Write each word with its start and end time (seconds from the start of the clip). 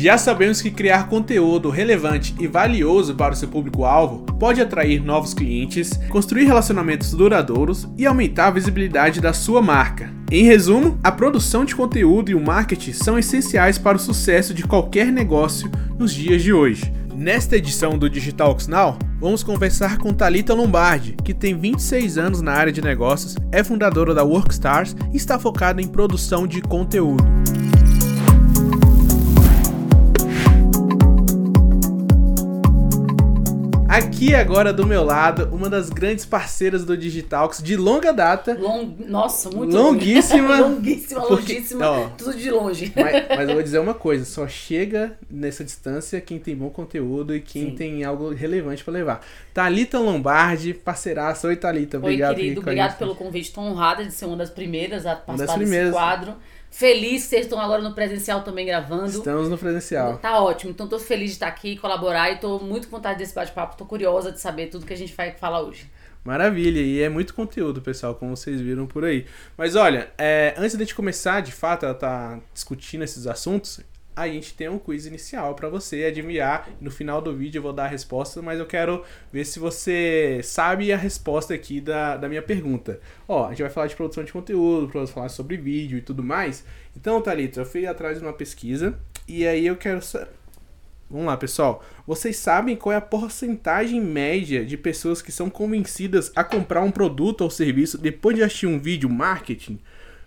Já 0.00 0.16
sabemos 0.16 0.62
que 0.62 0.70
criar 0.70 1.08
conteúdo 1.08 1.70
relevante 1.70 2.32
e 2.38 2.46
valioso 2.46 3.16
para 3.16 3.34
o 3.34 3.36
seu 3.36 3.48
público-alvo 3.48 4.20
pode 4.38 4.60
atrair 4.60 5.02
novos 5.02 5.34
clientes, 5.34 5.98
construir 6.08 6.44
relacionamentos 6.44 7.12
duradouros 7.12 7.88
e 7.96 8.06
aumentar 8.06 8.46
a 8.46 8.52
visibilidade 8.52 9.20
da 9.20 9.32
sua 9.32 9.60
marca. 9.60 10.08
Em 10.30 10.44
resumo, 10.44 11.00
a 11.02 11.10
produção 11.10 11.64
de 11.64 11.74
conteúdo 11.74 12.30
e 12.30 12.34
o 12.36 12.40
marketing 12.40 12.92
são 12.92 13.18
essenciais 13.18 13.76
para 13.76 13.96
o 13.96 14.00
sucesso 14.00 14.54
de 14.54 14.62
qualquer 14.62 15.10
negócio 15.10 15.68
nos 15.98 16.14
dias 16.14 16.44
de 16.44 16.52
hoje. 16.52 16.92
Nesta 17.12 17.56
edição 17.56 17.98
do 17.98 18.08
Digitalks 18.08 18.68
Now, 18.68 18.96
vamos 19.18 19.42
conversar 19.42 19.98
com 19.98 20.14
Talita 20.14 20.54
Lombardi, 20.54 21.16
que 21.24 21.34
tem 21.34 21.58
26 21.58 22.18
anos 22.18 22.40
na 22.40 22.52
área 22.52 22.72
de 22.72 22.80
negócios, 22.80 23.34
é 23.50 23.64
fundadora 23.64 24.14
da 24.14 24.22
Workstars 24.22 24.94
e 25.12 25.16
está 25.16 25.40
focada 25.40 25.82
em 25.82 25.88
produção 25.88 26.46
de 26.46 26.62
conteúdo. 26.62 27.24
Aqui 33.98 34.32
agora 34.32 34.72
do 34.72 34.86
meu 34.86 35.02
lado, 35.02 35.48
uma 35.52 35.68
das 35.68 35.90
grandes 35.90 36.24
parceiras 36.24 36.84
do 36.84 36.96
Digitalks 36.96 37.60
de 37.60 37.76
longa 37.76 38.12
data. 38.12 38.56
Long... 38.56 38.94
Nossa, 39.08 39.50
muito 39.50 39.76
longuíssima. 39.76 40.60
longuíssima, 40.62 41.20
porque, 41.22 41.54
longíssima, 41.54 41.90
ó, 41.90 42.08
tudo 42.10 42.36
de 42.36 42.48
longe. 42.48 42.92
Mas, 42.94 43.26
mas, 43.36 43.48
eu 43.48 43.54
vou 43.54 43.62
dizer 43.62 43.80
uma 43.80 43.94
coisa, 43.94 44.24
só 44.24 44.46
chega 44.46 45.18
nessa 45.28 45.64
distância 45.64 46.20
quem 46.20 46.38
tem 46.38 46.54
bom 46.54 46.70
conteúdo 46.70 47.34
e 47.34 47.40
quem 47.40 47.70
Sim. 47.70 47.74
tem 47.74 48.04
algo 48.04 48.32
relevante 48.32 48.84
para 48.84 48.92
levar. 48.92 49.26
Thalita 49.52 49.98
Lombardi, 49.98 50.74
parceiraça. 50.74 51.48
Oi, 51.48 51.56
Thalita, 51.56 51.98
obrigado. 51.98 52.36
Oi, 52.36 52.42
querido, 52.42 52.60
obrigado 52.60 52.96
pelo 52.98 53.16
convite. 53.16 53.46
Estou 53.46 53.64
honrada 53.64 54.04
de 54.04 54.12
ser 54.12 54.26
uma 54.26 54.36
das 54.36 54.50
primeiras 54.50 55.06
a 55.06 55.16
participar 55.16 55.58
desse 55.58 55.90
quadro. 55.90 56.36
Feliz 56.70 57.22
vocês 57.22 57.46
estão 57.46 57.60
agora 57.60 57.82
no 57.82 57.94
presencial 57.94 58.42
também 58.42 58.66
gravando. 58.66 59.06
Estamos 59.06 59.48
no 59.48 59.58
presencial. 59.58 60.18
Tá 60.18 60.40
ótimo. 60.40 60.70
Então 60.70 60.86
tô 60.86 60.98
feliz 60.98 61.30
de 61.30 61.36
estar 61.36 61.48
aqui, 61.48 61.76
colaborar 61.76 62.30
e 62.30 62.38
tô 62.38 62.58
muito 62.58 62.88
com 62.88 62.96
vontade 62.96 63.18
desse 63.18 63.34
bate-papo. 63.34 63.76
Tô 63.76 63.84
curiosa 63.84 64.30
de 64.30 64.40
saber 64.40 64.66
tudo 64.66 64.86
que 64.86 64.92
a 64.92 64.96
gente 64.96 65.14
vai 65.14 65.32
falar 65.32 65.62
hoje. 65.62 65.90
Maravilha, 66.24 66.80
e 66.80 67.00
é 67.00 67.08
muito 67.08 67.32
conteúdo, 67.32 67.80
pessoal, 67.80 68.14
como 68.14 68.36
vocês 68.36 68.60
viram 68.60 68.86
por 68.86 69.04
aí. 69.04 69.24
Mas 69.56 69.76
olha, 69.76 70.10
é, 70.18 70.54
antes 70.58 70.72
de 70.72 70.82
a 70.82 70.84
gente 70.84 70.94
começar, 70.94 71.40
de 71.40 71.52
fato, 71.52 71.86
ela 71.86 71.94
tá 71.94 72.38
discutindo 72.52 73.02
esses 73.02 73.26
assuntos, 73.26 73.80
a 74.18 74.28
gente 74.28 74.54
tem 74.54 74.68
um 74.68 74.78
quiz 74.78 75.06
inicial 75.06 75.54
para 75.54 75.68
você 75.68 76.04
adivinhar. 76.04 76.68
No 76.80 76.90
final 76.90 77.20
do 77.20 77.34
vídeo 77.34 77.58
eu 77.58 77.62
vou 77.62 77.72
dar 77.72 77.84
a 77.84 77.88
resposta, 77.88 78.42
mas 78.42 78.58
eu 78.58 78.66
quero 78.66 79.04
ver 79.32 79.44
se 79.44 79.58
você 79.58 80.40
sabe 80.42 80.92
a 80.92 80.96
resposta 80.96 81.54
aqui 81.54 81.80
da, 81.80 82.16
da 82.16 82.28
minha 82.28 82.42
pergunta. 82.42 83.00
Ó, 83.26 83.46
a 83.46 83.50
gente 83.50 83.62
vai 83.62 83.70
falar 83.70 83.86
de 83.86 83.96
produção 83.96 84.24
de 84.24 84.32
conteúdo, 84.32 84.88
para 84.88 85.06
falar 85.06 85.28
sobre 85.28 85.56
vídeo 85.56 85.98
e 85.98 86.02
tudo 86.02 86.22
mais. 86.22 86.64
Então, 86.96 87.20
Thalita, 87.20 87.60
eu 87.60 87.66
fui 87.66 87.86
atrás 87.86 88.18
de 88.18 88.24
uma 88.24 88.32
pesquisa 88.32 88.98
e 89.26 89.46
aí 89.46 89.66
eu 89.66 89.76
quero 89.76 90.00
Vamos 91.10 91.26
lá, 91.26 91.38
pessoal. 91.38 91.82
Vocês 92.06 92.36
sabem 92.36 92.76
qual 92.76 92.92
é 92.92 92.96
a 92.96 93.00
porcentagem 93.00 93.98
média 93.98 94.62
de 94.62 94.76
pessoas 94.76 95.22
que 95.22 95.32
são 95.32 95.48
convencidas 95.48 96.30
a 96.36 96.44
comprar 96.44 96.82
um 96.82 96.90
produto 96.90 97.40
ou 97.40 97.50
serviço 97.50 97.96
depois 97.96 98.36
de 98.36 98.42
assistir 98.42 98.66
um 98.66 98.78
vídeo 98.78 99.08
marketing? 99.08 99.78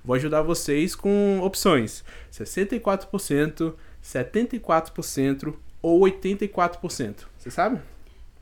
Vou 0.04 0.16
ajudar 0.16 0.42
vocês 0.42 0.96
com 0.96 1.40
opções: 1.42 2.04
64%, 2.32 3.74
74% 4.04 5.54
ou 5.82 6.02
84%. 6.02 7.16
Você 7.38 7.52
sabe? 7.52 7.80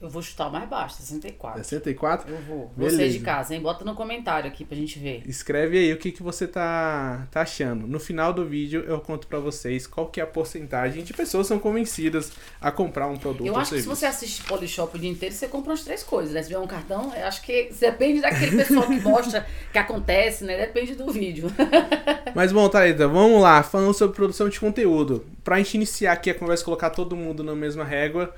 Eu 0.02 0.08
vou 0.08 0.22
chutar 0.22 0.47
o 0.47 0.52
mais 0.52 0.67
baixo, 0.69 0.95
64. 0.95 1.61
64? 1.61 2.31
Eu 2.31 2.42
vou. 2.44 2.72
Beleza. 2.75 2.95
Você 2.95 3.09
de 3.09 3.19
casa, 3.19 3.53
hein? 3.53 3.61
Bota 3.61 3.83
no 3.83 3.94
comentário 3.94 4.50
aqui 4.50 4.64
pra 4.64 4.78
gente 4.78 4.97
ver. 4.97 5.22
Escreve 5.25 5.78
aí 5.78 5.92
o 5.92 5.97
que, 5.97 6.09
que 6.14 6.23
você 6.23 6.47
tá, 6.47 7.28
tá 7.30 7.42
achando. 7.42 7.86
No 7.86 8.00
final 8.00 8.31
do 8.31 8.45
vídeo 8.45 8.86
eu 8.88 9.02
conto 9.02 9.27
pra 9.27 9.39
vocês 9.39 9.86
qual 9.86 10.08
que 10.08 10.22
é 10.22 10.23
a 10.23 10.27
porcentagem 10.27 11.03
de 11.03 11.14
pessoas 11.14 11.47
que 11.47 11.50
são 11.50 11.59
convencidas 11.59 12.31
a 12.61 12.72
comprar 12.72 13.08
um 13.08 13.17
produto 13.17 13.45
Eu 13.45 13.58
acho 13.58 13.75
que 13.75 13.81
se 13.81 13.88
você 13.88 14.05
assiste 14.05 14.42
Polishop 14.44 14.95
o 14.95 15.00
dia 15.00 15.09
inteiro, 15.09 15.36
você 15.36 15.50
compra 15.50 15.72
umas 15.72 15.83
três 15.83 16.02
coisas, 16.02 16.33
né? 16.33 16.44
Se 16.44 16.47
tiver 16.47 16.59
um 16.59 16.67
cartão, 16.67 17.14
eu 17.14 17.25
acho 17.25 17.42
que 17.42 17.70
depende 17.77 18.22
daquele 18.22 18.55
pessoal 18.55 18.88
que 18.88 19.02
mostra 19.02 19.45
que 19.70 19.77
acontece, 19.77 20.45
né? 20.45 20.58
Depende 20.58 20.95
do 20.95 21.11
vídeo. 21.11 21.52
Mas 22.33 22.54
bom, 22.54 22.70
Thalita, 22.70 23.05
vamos 23.05 23.42
lá. 23.42 23.61
Falando 23.64 23.93
sobre 23.93 24.15
produção 24.15 24.48
de 24.48 24.58
conteúdo. 24.58 25.26
Pra 25.43 25.58
gente 25.58 25.73
iniciar 25.73 26.14
aqui 26.14 26.30
a 26.30 26.33
conversa, 26.33 26.64
colocar 26.64 26.89
todo 26.89 27.17
mundo 27.17 27.43
na 27.43 27.54
mesma 27.54 27.83
régua 27.83 28.33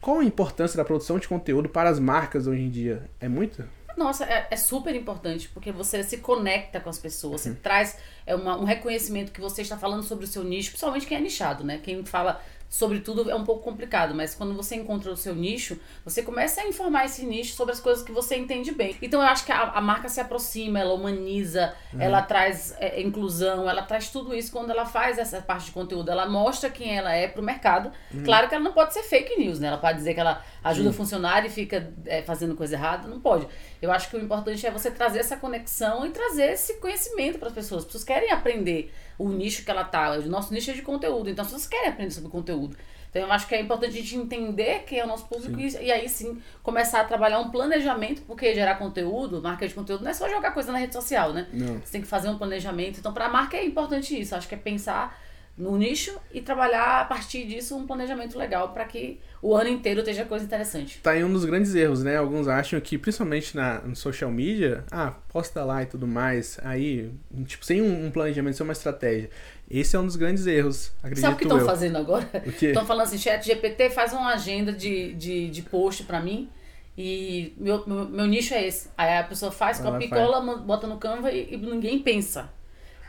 qual 0.00 0.20
a 0.20 0.24
importância 0.24 0.76
da 0.76 0.84
produção 0.84 1.18
de 1.18 1.28
conteúdo 1.28 1.68
para 1.68 1.88
as 1.88 1.98
marcas 1.98 2.46
hoje 2.46 2.62
em 2.62 2.70
dia? 2.70 3.10
É 3.20 3.28
muito? 3.28 3.64
Nossa, 3.96 4.24
é, 4.24 4.46
é 4.50 4.56
super 4.56 4.94
importante, 4.94 5.48
porque 5.48 5.72
você 5.72 6.04
se 6.04 6.18
conecta 6.18 6.78
com 6.78 6.88
as 6.88 6.98
pessoas, 6.98 7.40
você 7.40 7.50
uhum. 7.50 7.56
traz 7.56 7.98
é 8.24 8.34
uma, 8.34 8.56
um 8.56 8.64
reconhecimento 8.64 9.32
que 9.32 9.40
você 9.40 9.62
está 9.62 9.76
falando 9.76 10.04
sobre 10.04 10.24
o 10.24 10.28
seu 10.28 10.44
nicho, 10.44 10.70
principalmente 10.70 11.06
quem 11.06 11.18
é 11.18 11.20
nichado, 11.20 11.64
né? 11.64 11.80
Quem 11.82 12.04
fala 12.04 12.40
sobretudo 12.68 13.30
é 13.30 13.34
um 13.34 13.44
pouco 13.44 13.62
complicado, 13.62 14.14
mas 14.14 14.34
quando 14.34 14.54
você 14.54 14.76
encontra 14.76 15.10
o 15.10 15.16
seu 15.16 15.34
nicho, 15.34 15.78
você 16.04 16.22
começa 16.22 16.60
a 16.60 16.68
informar 16.68 17.06
esse 17.06 17.24
nicho 17.24 17.54
sobre 17.54 17.72
as 17.72 17.80
coisas 17.80 18.04
que 18.04 18.12
você 18.12 18.36
entende 18.36 18.72
bem. 18.72 18.96
Então 19.00 19.20
eu 19.20 19.26
acho 19.26 19.44
que 19.44 19.52
a, 19.52 19.62
a 19.70 19.80
marca 19.80 20.08
se 20.08 20.20
aproxima, 20.20 20.78
ela 20.78 20.92
humaniza, 20.92 21.74
uhum. 21.92 22.00
ela 22.00 22.20
traz 22.22 22.74
é, 22.78 23.00
inclusão, 23.00 23.68
ela 23.68 23.82
traz 23.82 24.10
tudo 24.10 24.34
isso 24.34 24.52
quando 24.52 24.70
ela 24.70 24.84
faz 24.84 25.18
essa 25.18 25.40
parte 25.40 25.66
de 25.66 25.72
conteúdo, 25.72 26.10
ela 26.10 26.28
mostra 26.28 26.68
quem 26.68 26.96
ela 26.96 27.12
é 27.12 27.26
pro 27.26 27.42
mercado. 27.42 27.90
Uhum. 28.12 28.22
Claro 28.24 28.48
que 28.48 28.54
ela 28.54 28.64
não 28.64 28.72
pode 28.72 28.92
ser 28.92 29.02
fake 29.02 29.38
news, 29.38 29.58
né? 29.58 29.68
Ela 29.68 29.78
pode 29.78 29.98
dizer 29.98 30.12
que 30.12 30.20
ela 30.20 30.42
ajuda 30.62 30.90
Sim. 30.90 30.96
funcionário 30.96 31.46
e 31.46 31.50
fica 31.50 31.92
é, 32.04 32.22
fazendo 32.22 32.54
coisa 32.54 32.74
errada, 32.74 33.08
não 33.08 33.20
pode. 33.20 33.48
Eu 33.80 33.90
acho 33.90 34.10
que 34.10 34.16
o 34.16 34.20
importante 34.20 34.66
é 34.66 34.70
você 34.70 34.90
trazer 34.90 35.20
essa 35.20 35.36
conexão 35.36 36.04
e 36.04 36.10
trazer 36.10 36.52
esse 36.52 36.74
conhecimento 36.74 37.38
para 37.38 37.48
as 37.48 37.54
pessoas. 37.54 37.82
As 37.82 37.86
pessoas 37.86 38.04
querem 38.04 38.30
aprender 38.30 38.92
o 39.18 39.28
nicho 39.28 39.64
que 39.64 39.70
ela 39.70 39.84
tá. 39.84 40.12
O 40.12 40.28
nosso 40.28 40.54
nicho 40.54 40.70
é 40.70 40.74
de 40.74 40.82
conteúdo, 40.82 41.28
então 41.28 41.42
as 41.42 41.48
pessoas 41.48 41.66
querem 41.66 41.88
aprender 41.88 42.12
sobre 42.12 42.30
conteúdo. 42.30 42.76
Então 43.10 43.22
eu 43.22 43.32
acho 43.32 43.46
que 43.46 43.54
é 43.54 43.60
importante 43.60 43.98
a 43.98 44.00
gente 44.00 44.16
entender 44.16 44.84
quem 44.86 44.98
é 44.98 45.04
o 45.04 45.08
nosso 45.08 45.26
público 45.26 45.58
e, 45.58 45.68
e, 45.82 45.90
aí 45.90 46.08
sim 46.08 46.40
começar 46.62 47.00
a 47.00 47.04
trabalhar 47.04 47.40
um 47.40 47.50
planejamento, 47.50 48.22
porque 48.22 48.54
gerar 48.54 48.76
conteúdo, 48.76 49.42
marca 49.42 49.66
de 49.66 49.74
conteúdo, 49.74 50.04
não 50.04 50.10
é 50.10 50.14
só 50.14 50.28
jogar 50.28 50.52
coisa 50.52 50.70
na 50.70 50.78
rede 50.78 50.92
social, 50.92 51.32
né? 51.32 51.48
Não. 51.52 51.80
Você 51.80 51.92
tem 51.92 52.00
que 52.02 52.06
fazer 52.06 52.28
um 52.28 52.36
planejamento. 52.36 52.98
Então, 52.98 53.12
para 53.12 53.26
a 53.26 53.28
marca 53.28 53.56
é 53.56 53.64
importante 53.64 54.18
isso. 54.18 54.34
Acho 54.34 54.46
que 54.46 54.54
é 54.54 54.58
pensar 54.58 55.18
no 55.58 55.76
nicho 55.76 56.16
e 56.32 56.40
trabalhar 56.40 57.00
a 57.00 57.04
partir 57.04 57.44
disso 57.44 57.76
um 57.76 57.86
planejamento 57.86 58.38
legal 58.38 58.68
para 58.68 58.84
que 58.84 59.20
o 59.42 59.54
ano 59.54 59.68
inteiro 59.68 60.00
esteja 60.00 60.24
coisa 60.24 60.44
interessante. 60.44 61.00
Tá 61.02 61.16
em 61.16 61.24
um 61.24 61.32
dos 61.32 61.44
grandes 61.44 61.74
erros, 61.74 62.02
né? 62.02 62.16
Alguns 62.16 62.46
acham 62.46 62.80
que, 62.80 62.96
principalmente 62.96 63.56
na 63.56 63.80
no 63.80 63.96
social 63.96 64.30
media, 64.30 64.84
ah, 64.90 65.12
posta 65.28 65.64
lá 65.64 65.82
e 65.82 65.86
tudo 65.86 66.06
mais, 66.06 66.58
aí, 66.62 67.10
tipo, 67.44 67.64
sem 67.64 67.82
um, 67.82 68.10
planejamento, 68.10 68.56
sem 68.56 68.64
uma 68.64 68.72
estratégia. 68.72 69.30
Esse 69.68 69.96
é 69.96 69.98
um 69.98 70.06
dos 70.06 70.16
grandes 70.16 70.46
erros, 70.46 70.92
acredito 70.98 71.22
Sabe 71.22 71.34
o 71.34 71.36
que 71.38 71.44
estão 71.44 71.60
fazendo 71.60 71.98
agora? 71.98 72.28
Estão 72.62 72.86
falando 72.86 73.06
assim, 73.06 73.18
chat 73.18 73.44
GPT 73.44 73.90
faz 73.90 74.12
uma 74.12 74.32
agenda 74.32 74.72
de, 74.72 75.12
de, 75.14 75.50
de 75.50 75.62
post 75.62 76.04
para 76.04 76.20
mim 76.20 76.48
e 76.96 77.54
meu, 77.56 77.86
meu, 77.86 78.08
meu, 78.08 78.26
nicho 78.26 78.52
é 78.54 78.66
esse. 78.66 78.88
Aí 78.98 79.18
a 79.18 79.22
pessoa 79.22 79.52
faz, 79.52 79.78
copia 79.78 80.06
e 80.06 80.10
cola, 80.10 80.40
bota 80.56 80.88
no 80.88 80.96
Canva 80.98 81.30
e, 81.30 81.54
e 81.54 81.56
ninguém 81.56 82.00
pensa. 82.00 82.50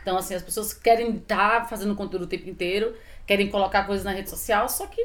Então, 0.02 0.16
assim, 0.16 0.34
as 0.34 0.42
pessoas 0.42 0.72
querem 0.72 1.16
estar 1.16 1.60
tá 1.60 1.64
fazendo 1.66 1.94
conteúdo 1.94 2.24
o 2.24 2.26
tempo 2.26 2.48
inteiro, 2.48 2.94
querem 3.26 3.48
colocar 3.48 3.84
coisas 3.84 4.04
na 4.04 4.12
rede 4.12 4.30
social, 4.30 4.68
só 4.68 4.86
que 4.86 5.02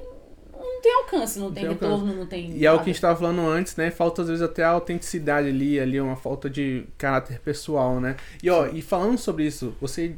não 0.57 0.81
tem 0.81 0.93
alcance, 0.95 1.37
não, 1.37 1.47
não 1.47 1.53
tem, 1.53 1.67
retorno, 1.67 1.95
alcance. 1.95 2.17
não 2.17 2.25
tem. 2.25 2.45
E 2.45 2.53
nada. 2.53 2.65
é 2.65 2.71
o 2.71 2.77
que 2.77 2.83
a 2.83 2.85
gente 2.85 2.95
estava 2.95 3.19
falando 3.19 3.41
antes, 3.41 3.75
né? 3.75 3.91
Falta 3.91 4.21
às 4.21 4.27
vezes 4.27 4.41
até 4.41 4.63
a 4.63 4.69
autenticidade 4.69 5.49
ali, 5.49 5.79
ali, 5.79 5.99
uma 5.99 6.15
falta 6.15 6.49
de 6.49 6.85
caráter 6.97 7.39
pessoal, 7.39 7.99
né? 7.99 8.15
E 8.41 8.49
ó, 8.49 8.67
Sim. 8.67 8.77
e 8.77 8.81
falando 8.81 9.17
sobre 9.17 9.45
isso, 9.45 9.75
você 9.79 10.15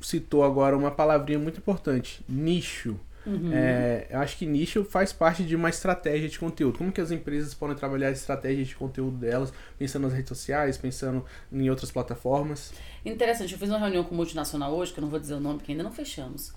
citou 0.00 0.44
agora 0.44 0.76
uma 0.76 0.90
palavrinha 0.90 1.38
muito 1.38 1.58
importante: 1.58 2.22
nicho. 2.28 2.98
Uhum. 3.28 3.52
É, 3.52 4.06
eu 4.08 4.20
acho 4.20 4.38
que 4.38 4.46
nicho 4.46 4.82
faz 4.84 5.12
parte 5.12 5.42
de 5.42 5.54
uma 5.54 5.68
estratégia 5.68 6.28
de 6.28 6.38
conteúdo. 6.38 6.78
Como 6.78 6.90
que 6.90 7.00
as 7.00 7.10
empresas 7.10 7.52
podem 7.52 7.76
trabalhar 7.76 8.08
a 8.08 8.12
estratégia 8.12 8.64
de 8.64 8.74
conteúdo 8.74 9.18
delas, 9.18 9.52
pensando 9.78 10.04
nas 10.04 10.14
redes 10.14 10.30
sociais, 10.30 10.78
pensando 10.78 11.24
em 11.52 11.68
outras 11.68 11.90
plataformas? 11.90 12.72
Interessante, 13.04 13.52
eu 13.52 13.58
fiz 13.58 13.68
uma 13.68 13.78
reunião 13.78 14.02
com 14.02 14.14
multinacional 14.14 14.74
hoje, 14.74 14.92
que 14.94 14.98
eu 14.98 15.02
não 15.02 15.10
vou 15.10 15.20
dizer 15.20 15.34
o 15.34 15.40
nome, 15.40 15.58
porque 15.58 15.72
ainda 15.72 15.84
não 15.84 15.92
fechamos. 15.92 16.54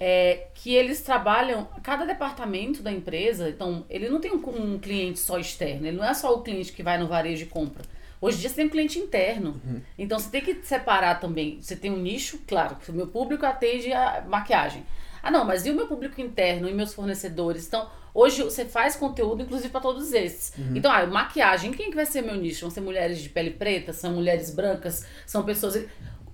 É, 0.00 0.48
que 0.54 0.74
eles 0.74 1.02
trabalham, 1.02 1.68
cada 1.82 2.04
departamento 2.04 2.82
da 2.82 2.90
empresa, 2.90 3.48
então, 3.48 3.84
ele 3.88 4.08
não 4.08 4.20
tem 4.20 4.32
um, 4.32 4.74
um, 4.74 4.78
cliente 4.78 5.18
só 5.18 5.38
externo, 5.38 5.86
ele 5.86 5.96
não 5.96 6.04
é 6.04 6.14
só 6.14 6.34
o 6.34 6.42
cliente 6.42 6.72
que 6.72 6.82
vai 6.82 6.98
no 6.98 7.08
varejo 7.08 7.44
e 7.44 7.46
compra. 7.46 7.82
Hoje 8.20 8.38
em 8.38 8.40
dia 8.40 8.48
você 8.48 8.56
tem 8.56 8.66
um 8.66 8.70
cliente 8.70 8.98
interno. 8.98 9.60
Uhum. 9.64 9.80
Então 9.96 10.18
você 10.18 10.28
tem 10.28 10.40
que 10.40 10.66
separar 10.66 11.20
também. 11.20 11.62
Você 11.62 11.76
tem 11.76 11.90
um 11.90 11.98
nicho, 11.98 12.40
claro, 12.48 12.74
que 12.74 12.90
o 12.90 12.94
meu 12.94 13.06
público 13.06 13.46
atende 13.46 13.92
a 13.92 14.24
maquiagem. 14.28 14.84
Ah, 15.28 15.30
não, 15.30 15.44
mas 15.44 15.66
e 15.66 15.70
o 15.70 15.74
meu 15.74 15.86
público 15.86 16.22
interno 16.22 16.70
e 16.70 16.72
meus 16.72 16.94
fornecedores? 16.94 17.66
Então, 17.66 17.86
hoje 18.14 18.42
você 18.42 18.64
faz 18.64 18.96
conteúdo, 18.96 19.42
inclusive, 19.42 19.68
para 19.68 19.82
todos 19.82 20.14
esses. 20.14 20.56
Uhum. 20.56 20.74
Então, 20.74 20.90
ah, 20.90 21.06
maquiagem, 21.06 21.70
quem 21.70 21.90
que 21.90 21.96
vai 21.96 22.06
ser 22.06 22.22
meu 22.22 22.34
nicho? 22.34 22.62
Vão 22.62 22.70
ser 22.70 22.80
mulheres 22.80 23.20
de 23.20 23.28
pele 23.28 23.50
preta? 23.50 23.92
São 23.92 24.14
mulheres 24.14 24.50
brancas? 24.54 25.04
São 25.26 25.44
pessoas. 25.44 25.84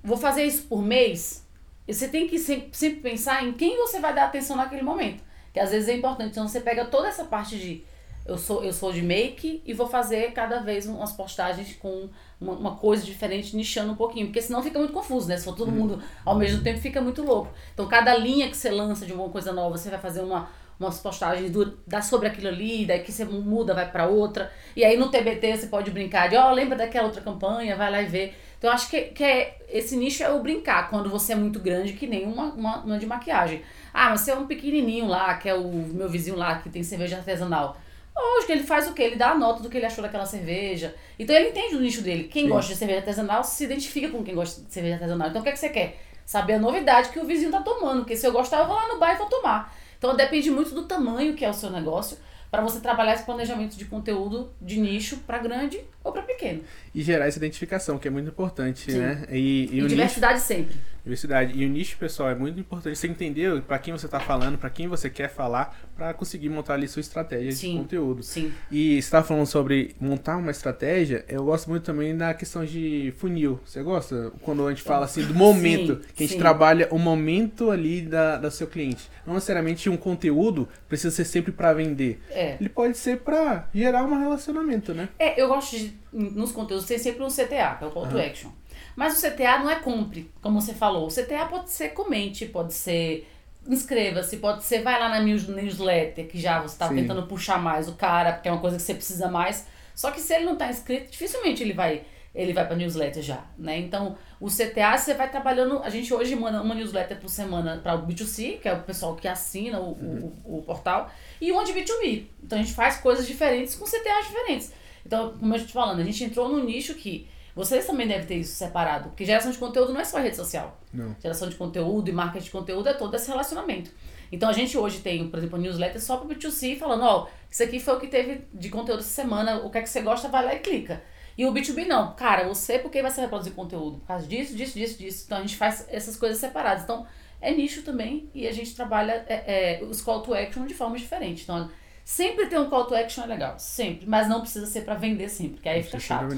Vou 0.01 0.17
fazer 0.17 0.45
isso 0.45 0.69
por 0.69 0.81
mês? 0.81 1.45
E 1.89 1.93
você 1.93 2.07
tem 2.07 2.29
que 2.29 2.39
sempre, 2.39 2.69
sempre 2.71 3.01
pensar 3.01 3.45
em 3.45 3.53
quem 3.53 3.77
você 3.77 3.99
vai 3.99 4.15
dar 4.15 4.27
atenção 4.27 4.57
naquele 4.57 4.83
momento. 4.83 5.25
Que 5.53 5.59
às 5.59 5.73
vezes 5.73 5.89
é 5.89 5.95
importante. 5.95 6.31
Então, 6.31 6.47
você 6.47 6.61
pega 6.61 6.85
toda 6.85 7.09
essa 7.09 7.25
parte 7.25 7.59
de 7.59 7.83
eu 8.27 8.39
sou, 8.39 8.65
eu 8.65 8.73
sou 8.73 8.93
de 8.93 9.03
make 9.03 9.63
e 9.67 9.75
vou 9.75 9.87
fazer 9.87 10.33
cada 10.33 10.61
vez 10.61 10.87
umas 10.87 11.13
postagens 11.13 11.75
com 11.77 12.09
uma, 12.41 12.53
uma 12.55 12.77
coisa 12.77 13.05
diferente, 13.05 13.55
nichando 13.55 13.93
um 13.93 13.97
pouquinho. 13.97 14.27
Porque 14.27 14.41
senão 14.41 14.63
fica 14.63 14.79
muito 14.79 14.95
confuso, 14.95 15.29
né? 15.29 15.37
Se 15.37 15.45
for 15.45 15.55
todo 15.55 15.71
Uhum. 15.71 15.75
mundo 15.75 16.03
ao 16.25 16.35
mesmo 16.37 16.63
tempo, 16.63 16.81
fica 16.81 17.01
muito 17.01 17.23
louco. 17.23 17.53
Então, 17.75 17.87
cada 17.87 18.17
linha 18.17 18.49
que 18.49 18.57
você 18.57 18.71
lança 18.71 19.05
de 19.05 19.13
uma 19.13 19.29
coisa 19.29 19.53
nova, 19.53 19.77
você 19.77 19.91
vai 19.91 19.99
fazer 19.99 20.23
uma, 20.23 20.49
umas 20.81 20.99
postagens 21.01 21.51
do, 21.51 21.77
da 21.87 22.01
sobre 22.01 22.29
aquilo 22.29 22.49
ali, 22.49 22.87
daí 22.87 23.01
que 23.01 23.13
você 23.13 23.25
muda, 23.27 23.75
vai 23.75 23.91
pra 23.91 24.07
outra. 24.07 24.51
E 24.75 24.83
aí 24.85 24.97
no 24.97 25.11
TBT 25.11 25.57
você 25.59 25.67
pode 25.67 25.91
brincar 25.91 26.29
de, 26.29 26.37
ó, 26.37 26.51
lembra 26.51 26.77
daquela 26.79 27.07
outra 27.07 27.21
campanha, 27.21 27.77
vai 27.77 27.91
lá 27.91 28.01
e 28.03 28.07
vê. 28.07 28.33
Então, 28.59 28.71
eu 28.71 28.75
acho 28.75 28.89
que, 28.89 29.03
que 29.03 29.23
é, 29.23 29.59
esse 29.69 29.95
nicho 29.97 30.23
é 30.23 30.31
o 30.33 30.41
brincar, 30.41 30.89
quando 30.89 31.11
você 31.11 31.33
é 31.35 31.37
muito 31.37 31.61
grande, 31.61 31.93
que 31.93 32.07
nem 32.07 32.25
uma, 32.27 32.45
uma, 32.55 32.77
uma 32.79 32.99
de 32.99 33.05
maquiagem. 33.05 33.61
Ah, 33.93 34.09
mas 34.11 34.23
você 34.23 34.31
é 34.31 34.35
um 34.35 34.47
pequenininho 34.47 35.07
lá, 35.07 35.35
que 35.35 35.47
é 35.49 35.55
o 35.55 35.69
meu 35.69 36.09
vizinho 36.09 36.37
lá, 36.37 36.59
que 36.59 36.71
tem 36.71 36.83
cerveja 36.83 37.19
artesanal. 37.19 37.77
Lógico, 38.17 38.53
ele 38.53 38.63
faz 38.63 38.89
o 38.89 38.93
quê? 38.93 39.03
Ele 39.03 39.17
dá 39.17 39.31
a 39.31 39.35
nota 39.35 39.63
do 39.63 39.69
que 39.69 39.77
ele 39.77 39.87
achou 39.87 40.03
daquela 40.03 40.27
cerveja. 40.27 40.95
Então 41.19 41.35
ele 41.35 41.49
entende 41.49 41.75
o 41.75 41.81
nicho 41.81 42.01
dele. 42.01 42.25
Quem 42.25 42.45
Sim. 42.45 42.49
gosta 42.49 42.73
de 42.73 42.79
cerveja 42.79 43.01
artesanal 43.01 43.43
se 43.43 43.65
identifica 43.65 44.09
com 44.09 44.23
quem 44.23 44.35
gosta 44.35 44.63
de 44.63 44.73
cerveja 44.73 44.95
artesanal. 44.95 45.29
Então 45.29 45.41
o 45.41 45.43
que, 45.45 45.51
é 45.51 45.53
que 45.53 45.59
você 45.59 45.69
quer? 45.69 46.01
Saber 46.25 46.55
a 46.55 46.59
novidade 46.59 47.11
que 47.11 47.19
o 47.19 47.25
vizinho 47.25 47.51
tá 47.51 47.61
tomando. 47.61 48.01
Porque 48.01 48.17
se 48.17 48.27
eu 48.27 48.33
gostar, 48.33 48.61
eu 48.61 48.67
vou 48.67 48.77
lá 48.77 48.89
no 48.89 48.99
bar 48.99 49.15
e 49.15 49.19
vou 49.19 49.27
tomar. 49.27 49.75
Então 49.99 50.15
depende 50.17 50.51
muito 50.51 50.75
do 50.75 50.85
tamanho 50.85 51.35
que 51.35 51.45
é 51.45 51.51
o 51.51 51.55
seu 51.55 51.71
negócio 51.71 52.17
para 52.51 52.63
você 52.63 52.79
trabalhar 52.79 53.15
esse 53.15 53.25
planejamento 53.25 53.77
de 53.77 53.85
conteúdo 53.85 54.53
de 54.63 54.79
nicho 54.79 55.17
para 55.27 55.39
grande 55.39 55.81
ou 56.05 56.13
para 56.13 56.23
pequeno. 56.23 56.63
E 56.95 57.03
gerar 57.03 57.27
essa 57.27 57.39
identificação, 57.39 57.99
que 57.99 58.07
é 58.07 58.11
muito 58.13 58.29
importante, 58.29 58.93
Sim. 58.93 58.99
né? 58.99 59.27
E, 59.29 59.35
e 59.37 59.39
E, 59.39 59.81
o 59.81 59.83
nicho, 59.83 59.89
diversidade 59.89 60.39
sempre. 60.41 60.77
Diversidade. 61.05 61.53
E 61.57 61.65
o 61.65 61.69
nicho, 61.69 61.97
pessoal, 61.99 62.31
é 62.31 62.35
muito 62.35 62.59
importante 62.59 62.99
você 62.99 63.07
entender 63.07 63.61
para 63.63 63.79
quem 63.79 63.93
você 63.93 64.09
tá 64.09 64.19
falando, 64.19 64.59
para 64.59 64.71
quem 64.71 64.89
você 64.89 65.11
quer 65.11 65.29
falar, 65.29 65.79
para 65.95 66.15
conseguir 66.15 66.49
montar 66.49 66.75
ali 66.75 66.89
sua 66.89 67.01
estratégia 67.01 67.51
de 67.51 67.57
Sim. 67.57 67.79
conteúdo. 67.79 68.23
Sim. 68.23 68.53
E 68.71 69.01
você 69.01 69.11
tava 69.11 69.27
falando 69.27 69.47
sobre 69.47 69.95
montar 70.01 70.37
uma 70.37 70.51
estratégia, 70.51 71.25
eu 71.29 71.45
gosto 71.45 71.69
muito 71.69 71.85
também 71.85 72.17
da 72.17 72.33
questão 72.33 72.65
de 72.65 73.13
funil. 73.19 73.61
Você 73.65 73.83
gosta? 73.83 74.33
Quando 74.41 74.67
a 74.67 74.71
gente 74.71 74.83
fala 74.83 75.05
assim 75.05 75.23
do 75.25 75.35
momento, 75.35 75.97
Sim, 75.97 76.09
que 76.15 76.25
a 76.25 76.27
gente 76.27 76.37
sim. 76.37 76.39
trabalha 76.39 76.89
o 76.91 76.99
momento 76.99 77.71
ali 77.71 78.01
da, 78.01 78.39
da 78.39 78.51
seu 78.51 78.67
cliente. 78.67 79.11
Não 79.27 79.35
necessariamente 79.35 79.91
um 79.91 79.97
conteúdo 79.97 80.69
precisa 80.89 81.15
ser 81.15 81.25
sempre 81.25 81.53
para 81.53 81.73
vender. 81.75 82.21
É. 82.31 82.57
Ele 82.59 82.69
pode 82.69 82.97
ser 82.97 83.21
para 83.21 83.69
gerar 83.75 84.05
um 84.05 84.19
relacionamento, 84.19 84.95
né? 84.95 85.09
É, 85.19 85.41
eu 85.41 85.49
gosto 85.49 85.77
de, 85.77 85.95
nos 86.13 86.51
conteúdos, 86.53 86.87
ter 86.87 86.99
sempre 86.99 87.23
um 87.23 87.29
CTA, 87.29 87.77
que 87.79 87.85
é 87.85 87.87
o 87.87 87.91
Call 87.91 88.07
to. 88.09 88.19
Action. 88.19 88.51
Mas 88.97 89.17
o 89.19 89.21
CTA 89.27 89.59
não 89.59 89.71
é 89.71 89.77
compre, 89.77 90.31
como 90.41 90.61
você 90.61 90.75
falou. 90.75 91.07
O 91.07 91.11
CTA 91.11 91.47
pode 91.47 91.71
ser 91.71 91.91
comente, 91.91 92.47
pode 92.47 92.73
ser 92.73 93.29
inscreva-se, 93.67 94.37
pode 94.37 94.63
ser 94.63 94.83
vai 94.83 94.99
lá 94.99 95.09
na 95.09 95.21
news- 95.21 95.49
newsletter, 95.49 96.29
que 96.29 96.39
já 96.39 96.61
você 96.61 96.77
tá 96.77 96.89
Sim. 96.89 96.97
tentando 96.97 97.27
puxar 97.27 97.59
mais 97.59 97.89
o 97.89 97.95
cara, 97.95 98.33
porque 98.35 98.49
é 98.49 98.53
uma 98.53 98.61
coisa 98.61 98.77
que 98.77 98.83
você 98.83 98.95
precisa 98.95 99.29
mais. 99.29 99.67
Só 99.95 100.11
que 100.11 100.21
se 100.21 100.35
ele 100.35 100.45
não 100.45 100.57
tá 100.57 100.69
inscrito, 100.69 101.11
dificilmente 101.11 101.63
ele 101.63 101.73
vai 101.73 102.03
ele 102.35 102.53
vai 102.53 102.67
para 102.67 102.75
newsletter 102.75 103.23
já, 103.23 103.45
né? 103.57 103.79
Então, 103.79 104.19
o 104.41 104.49
CTA 104.49 104.99
você 104.99 105.15
vai 105.15 105.31
trabalhando, 105.31 105.81
a 105.85 105.89
gente 105.89 106.13
hoje 106.13 106.35
manda 106.35 106.61
uma 106.61 106.75
newsletter 106.75 107.17
por 107.21 107.29
semana 107.29 107.79
para 107.81 107.95
o 107.95 108.05
B2C, 108.05 108.59
que 108.59 108.69
é 108.69 108.73
o 108.73 108.83
pessoal 108.83 109.15
que 109.15 109.29
assina 109.29 109.79
o, 109.79 109.93
o, 109.93 110.59
o 110.59 110.63
portal, 110.63 111.09
e 111.41 111.53
uma 111.53 111.65
de 111.65 111.73
B2B. 111.73 112.25
Então 112.43 112.59
a 112.59 112.63
gente 112.63 112.75
faz 112.75 112.97
coisas 112.97 113.25
diferentes 113.25 113.77
com 113.77 113.85
CTAs 113.85 114.27
diferentes. 114.27 114.73
Então, 115.07 115.35
como 115.39 115.55
eu 115.55 115.59
estou 115.59 115.73
falando, 115.81 116.01
a 116.01 116.05
gente 116.05 116.25
entrou 116.25 116.49
num 116.49 116.65
nicho 116.65 116.95
que 116.95 117.29
vocês 117.55 117.87
também 117.87 118.09
devem 118.09 118.27
ter 118.27 118.37
isso 118.37 118.55
separado, 118.55 119.11
porque 119.11 119.25
geração 119.25 119.51
de 119.51 119.59
conteúdo 119.59 119.93
não 119.93 120.01
é 120.01 120.05
só 120.05 120.19
rede 120.19 120.37
social. 120.37 120.81
Não. 120.93 121.15
Geração 121.21 121.49
de 121.49 121.55
conteúdo 121.55 122.09
e 122.09 122.13
marketing 122.13 122.45
de 122.45 122.51
conteúdo 122.51 122.89
é 122.89 122.95
todo 122.95 123.15
esse 123.15 123.29
relacionamento. 123.29 123.91
Então 124.33 124.49
a 124.49 124.53
gente 124.53 124.77
hoje 124.77 125.01
tem, 125.01 125.29
por 125.29 125.39
exemplo, 125.39 125.59
newsletter 125.59 126.03
só 126.03 126.17
para 126.17 126.35
B2C 126.35 126.77
falando, 126.79 127.05
ó, 127.05 127.29
isso 127.49 127.63
aqui 127.63 127.79
foi 127.79 127.95
o 127.95 128.01
que 128.01 128.09
teve 128.09 128.47
de 128.53 128.69
conteúdo 128.69 129.01
essa 129.01 129.09
semana, 129.09 129.59
o 129.59 129.71
que 129.71 129.79
é 129.79 129.83
que 129.83 129.89
você 129.89 130.01
gosta, 130.01 130.29
vai 130.29 130.45
lá 130.45 130.55
e 130.55 130.59
clica. 130.59 131.03
E 131.37 131.47
o 131.47 131.53
B2B 131.53 131.87
não, 131.87 132.15
cara, 132.15 132.47
você 132.47 132.79
porque 132.79 133.03
vai 133.03 133.13
produzir 133.29 133.53
conteúdo? 133.53 133.99
Por 133.99 134.07
causa 134.07 134.27
disso, 134.27 134.55
disso, 134.57 134.79
disso, 134.79 134.99
disso. 134.99 135.23
Então 135.27 135.39
a 135.39 135.41
gente 135.41 135.57
faz 135.57 135.87
essas 135.89 136.17
coisas 136.17 136.39
separadas. 136.39 136.85
Então 136.85 137.07
é 137.41 137.53
nicho 137.53 137.83
também 137.83 138.31
e 138.35 138.47
a 138.47 138.53
gente 138.53 138.75
trabalha 138.75 139.25
é, 139.29 139.81
é, 139.81 139.85
os 139.85 140.01
call 140.01 140.23
to 140.23 140.35
action 140.35 140.65
de 140.67 140.75
forma 140.75 140.97
diferente. 140.97 141.43
Então 141.43 141.71
sempre 142.05 142.47
ter 142.47 142.59
um 142.59 142.69
call 142.69 142.85
to 142.85 142.95
action 142.95 143.25
é 143.25 143.27
legal, 143.27 143.55
sempre. 143.59 144.07
Mas 144.07 144.29
não 144.29 144.41
precisa 144.41 144.67
ser 144.67 144.83
para 144.83 144.95
vender 144.95 145.29
sempre, 145.29 145.55
porque 145.55 145.69
aí 145.69 145.83
fica 145.83 145.99
chato. 145.99 146.29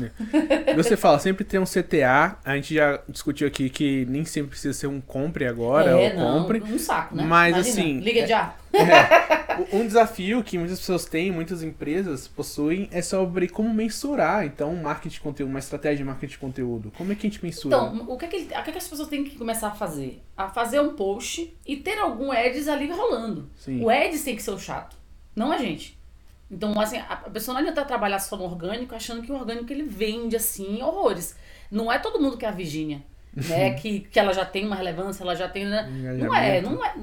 Você 0.76 0.94
fala, 0.96 1.18
sempre 1.18 1.44
tem 1.44 1.58
um 1.58 1.64
CTA. 1.64 2.38
A 2.44 2.54
gente 2.54 2.74
já 2.74 3.00
discutiu 3.08 3.48
aqui 3.48 3.68
que 3.68 4.06
nem 4.06 4.24
sempre 4.24 4.50
precisa 4.50 4.72
ser 4.72 4.86
um 4.86 5.00
compre 5.00 5.46
agora 5.46 5.90
é, 5.90 5.94
ou 5.94 6.14
não, 6.14 6.42
compre. 6.42 6.62
um 6.62 6.78
saco, 6.78 7.16
né? 7.16 7.24
Mas, 7.24 7.56
Imagina, 7.56 7.70
assim, 7.70 7.98
Liga 7.98 8.26
já. 8.26 8.54
É, 8.72 9.66
um 9.74 9.86
desafio 9.86 10.42
que 10.44 10.58
muitas 10.58 10.78
pessoas 10.78 11.04
têm, 11.06 11.30
muitas 11.30 11.62
empresas 11.62 12.28
possuem, 12.28 12.88
é 12.92 13.00
sobre 13.00 13.48
como 13.48 13.72
mensurar, 13.72 14.44
então, 14.44 14.72
um 14.72 14.82
marketing 14.82 15.14
de 15.14 15.20
conteúdo, 15.20 15.50
uma 15.50 15.58
estratégia 15.58 15.98
de 15.98 16.04
marketing 16.04 16.32
de 16.32 16.38
conteúdo. 16.38 16.92
Como 16.96 17.12
é 17.12 17.14
que 17.14 17.26
a 17.26 17.30
gente 17.30 17.42
mensura? 17.42 17.76
Então, 17.76 18.06
o 18.08 18.16
que, 18.16 18.24
é 18.24 18.28
que, 18.28 18.36
o 18.36 18.46
que, 18.48 18.54
é 18.54 18.62
que 18.62 18.78
as 18.78 18.88
pessoas 18.88 19.08
têm 19.08 19.24
que 19.24 19.36
começar 19.36 19.68
a 19.68 19.74
fazer? 19.74 20.22
A 20.36 20.48
fazer 20.48 20.80
um 20.80 20.94
post 20.94 21.54
e 21.66 21.76
ter 21.76 21.98
algum 21.98 22.30
ads 22.30 22.68
ali 22.68 22.90
rolando. 22.90 23.50
Sim. 23.56 23.82
O 23.82 23.90
ads 23.90 24.22
tem 24.22 24.36
que 24.36 24.42
ser 24.42 24.50
o 24.50 24.58
chato, 24.58 24.95
não 25.36 25.52
a 25.52 25.58
gente. 25.58 25.96
Então, 26.50 26.78
assim, 26.80 26.98
a 26.98 27.16
pessoa 27.16 27.54
não 27.54 27.60
adianta 27.60 27.84
trabalhar 27.84 28.18
só 28.20 28.36
no 28.36 28.44
orgânico 28.44 28.94
achando 28.94 29.20
que 29.22 29.30
o 29.30 29.34
orgânico 29.34 29.72
ele 29.72 29.82
vende, 29.82 30.34
assim, 30.36 30.80
horrores. 30.82 31.36
Não 31.70 31.92
é 31.92 31.98
todo 31.98 32.20
mundo 32.20 32.36
que 32.38 32.44
é 32.44 32.48
a 32.48 32.52
Virgínia, 32.52 33.02
né? 33.34 33.74
que, 33.74 34.00
que 34.00 34.18
ela 34.18 34.32
já 34.32 34.44
tem 34.44 34.64
uma 34.64 34.76
relevância, 34.76 35.22
ela 35.24 35.34
já 35.34 35.48
tem... 35.48 35.64
Né? 35.66 35.82
Não 36.24 36.34
é, 36.34 36.60
não 36.60 36.84
é. 36.84 36.94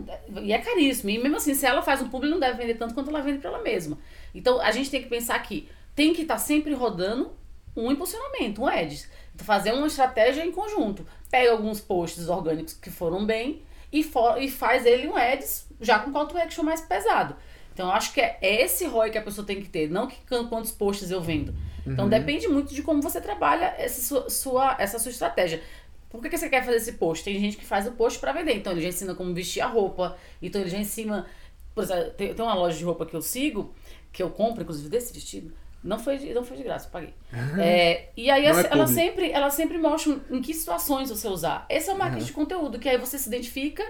E 0.42 0.54
é 0.54 0.58
caríssimo. 0.60 1.10
E 1.10 1.18
mesmo 1.20 1.36
assim, 1.38 1.54
se 1.54 1.66
ela 1.66 1.82
faz 1.82 2.02
um 2.02 2.08
público, 2.10 2.32
não 2.34 2.40
deve 2.40 2.58
vender 2.58 2.76
tanto 2.76 2.94
quanto 2.94 3.10
ela 3.10 3.22
vende 3.22 3.40
pra 3.40 3.50
ela 3.50 3.62
mesma. 3.62 3.98
Então, 4.34 4.62
a 4.62 4.72
gente 4.72 4.90
tem 4.90 5.02
que 5.04 5.10
pensar 5.10 5.38
que 5.44 5.68
tem 5.94 6.14
que 6.14 6.22
estar 6.22 6.38
sempre 6.38 6.74
rodando 6.74 7.34
um 7.76 7.92
impulsionamento, 7.92 8.62
um 8.62 8.68
ads. 8.68 9.10
Então, 9.36 9.46
fazer 9.46 9.74
uma 9.74 9.88
estratégia 9.88 10.46
em 10.46 10.52
conjunto. 10.54 11.06
Pega 11.30 11.52
alguns 11.52 11.82
posts 11.82 12.30
orgânicos 12.30 12.74
que 12.76 12.90
foram 12.90 13.26
bem 13.26 13.62
e, 13.92 14.04
fo- 14.04 14.38
e 14.38 14.50
faz 14.50 14.86
ele 14.86 15.08
um 15.10 15.18
ads 15.18 15.68
já 15.82 16.00
com 16.00 16.14
call 16.14 16.28
to 16.28 16.38
action 16.38 16.64
mais 16.64 16.80
pesado. 16.82 17.36
Então, 17.74 17.88
eu 17.88 17.94
acho 17.94 18.14
que 18.14 18.22
é 18.22 18.38
esse 18.42 18.86
ROI 18.86 19.10
que 19.10 19.18
a 19.18 19.22
pessoa 19.22 19.46
tem 19.46 19.62
que 19.62 19.68
ter, 19.70 19.90
não 19.90 20.08
que 20.08 20.16
qu- 20.28 20.48
quantos 20.48 20.72
posts 20.72 21.10
eu 21.12 21.22
vendo. 21.22 21.54
Então, 21.86 22.08
depende 22.08 22.48
muito 22.48 22.74
de 22.74 22.82
como 22.84 23.02
você 23.02 23.20
trabalha 23.20 23.74
essa 23.78 24.02
sua, 24.02 24.30
sua- 24.30 24.76
essa 24.80 25.00
sua 25.00 25.12
estratégia. 25.12 25.62
Por 26.10 26.22
que, 26.22 26.30
que 26.30 26.38
você 26.38 26.48
quer 26.48 26.64
fazer 26.64 26.78
esse 26.78 26.94
post? 26.94 27.24
Tem 27.26 27.38
gente 27.40 27.58
que 27.58 27.66
faz 27.66 27.88
o 27.88 27.92
post 27.94 28.20
pra 28.20 28.32
vender. 28.32 28.54
Então, 28.56 28.72
ele 28.72 28.82
já 28.82 28.90
ensina 28.90 29.16
como 29.16 29.34
vestir 29.34 29.62
a 29.62 29.66
roupa. 29.68 30.16
Então, 30.42 30.62
ele 30.62 30.70
já 30.70 30.78
ensina... 30.78 31.26
Por 31.74 31.84
exemplo, 31.84 32.12
tem, 32.12 32.34
tem 32.34 32.46
uma 32.46 32.54
loja 32.54 32.78
de 32.78 32.84
roupa 32.84 33.04
que 33.06 33.16
eu 33.16 33.22
sigo, 33.22 33.74
que 34.12 34.22
eu 34.22 34.30
compro, 34.30 34.62
inclusive, 34.62 34.88
desse 34.90 35.12
vestido. 35.12 35.52
Não 35.84 35.98
foi 36.00 36.18
de, 36.20 36.32
não 36.34 36.44
foi 36.46 36.56
de 36.56 36.64
graça, 36.64 36.88
paguei. 36.90 37.14
É, 37.60 38.10
e 38.16 38.30
aí, 38.30 38.46
ela, 38.46 38.60
é 38.62 38.68
ela 38.72 38.84
sempre, 38.94 39.32
ela 39.32 39.50
sempre 39.50 39.78
mostra 39.80 40.18
em 40.30 40.42
que 40.42 40.54
situações 40.54 41.10
você 41.10 41.28
usar. 41.28 41.66
Esse 41.68 41.90
é 41.90 41.94
o 41.94 41.98
marketing 41.98 42.26
de 42.28 42.32
conteúdo, 42.34 42.80
que 42.80 42.88
aí 42.88 42.98
você 42.98 43.18
se 43.18 43.28
identifica 43.28 43.84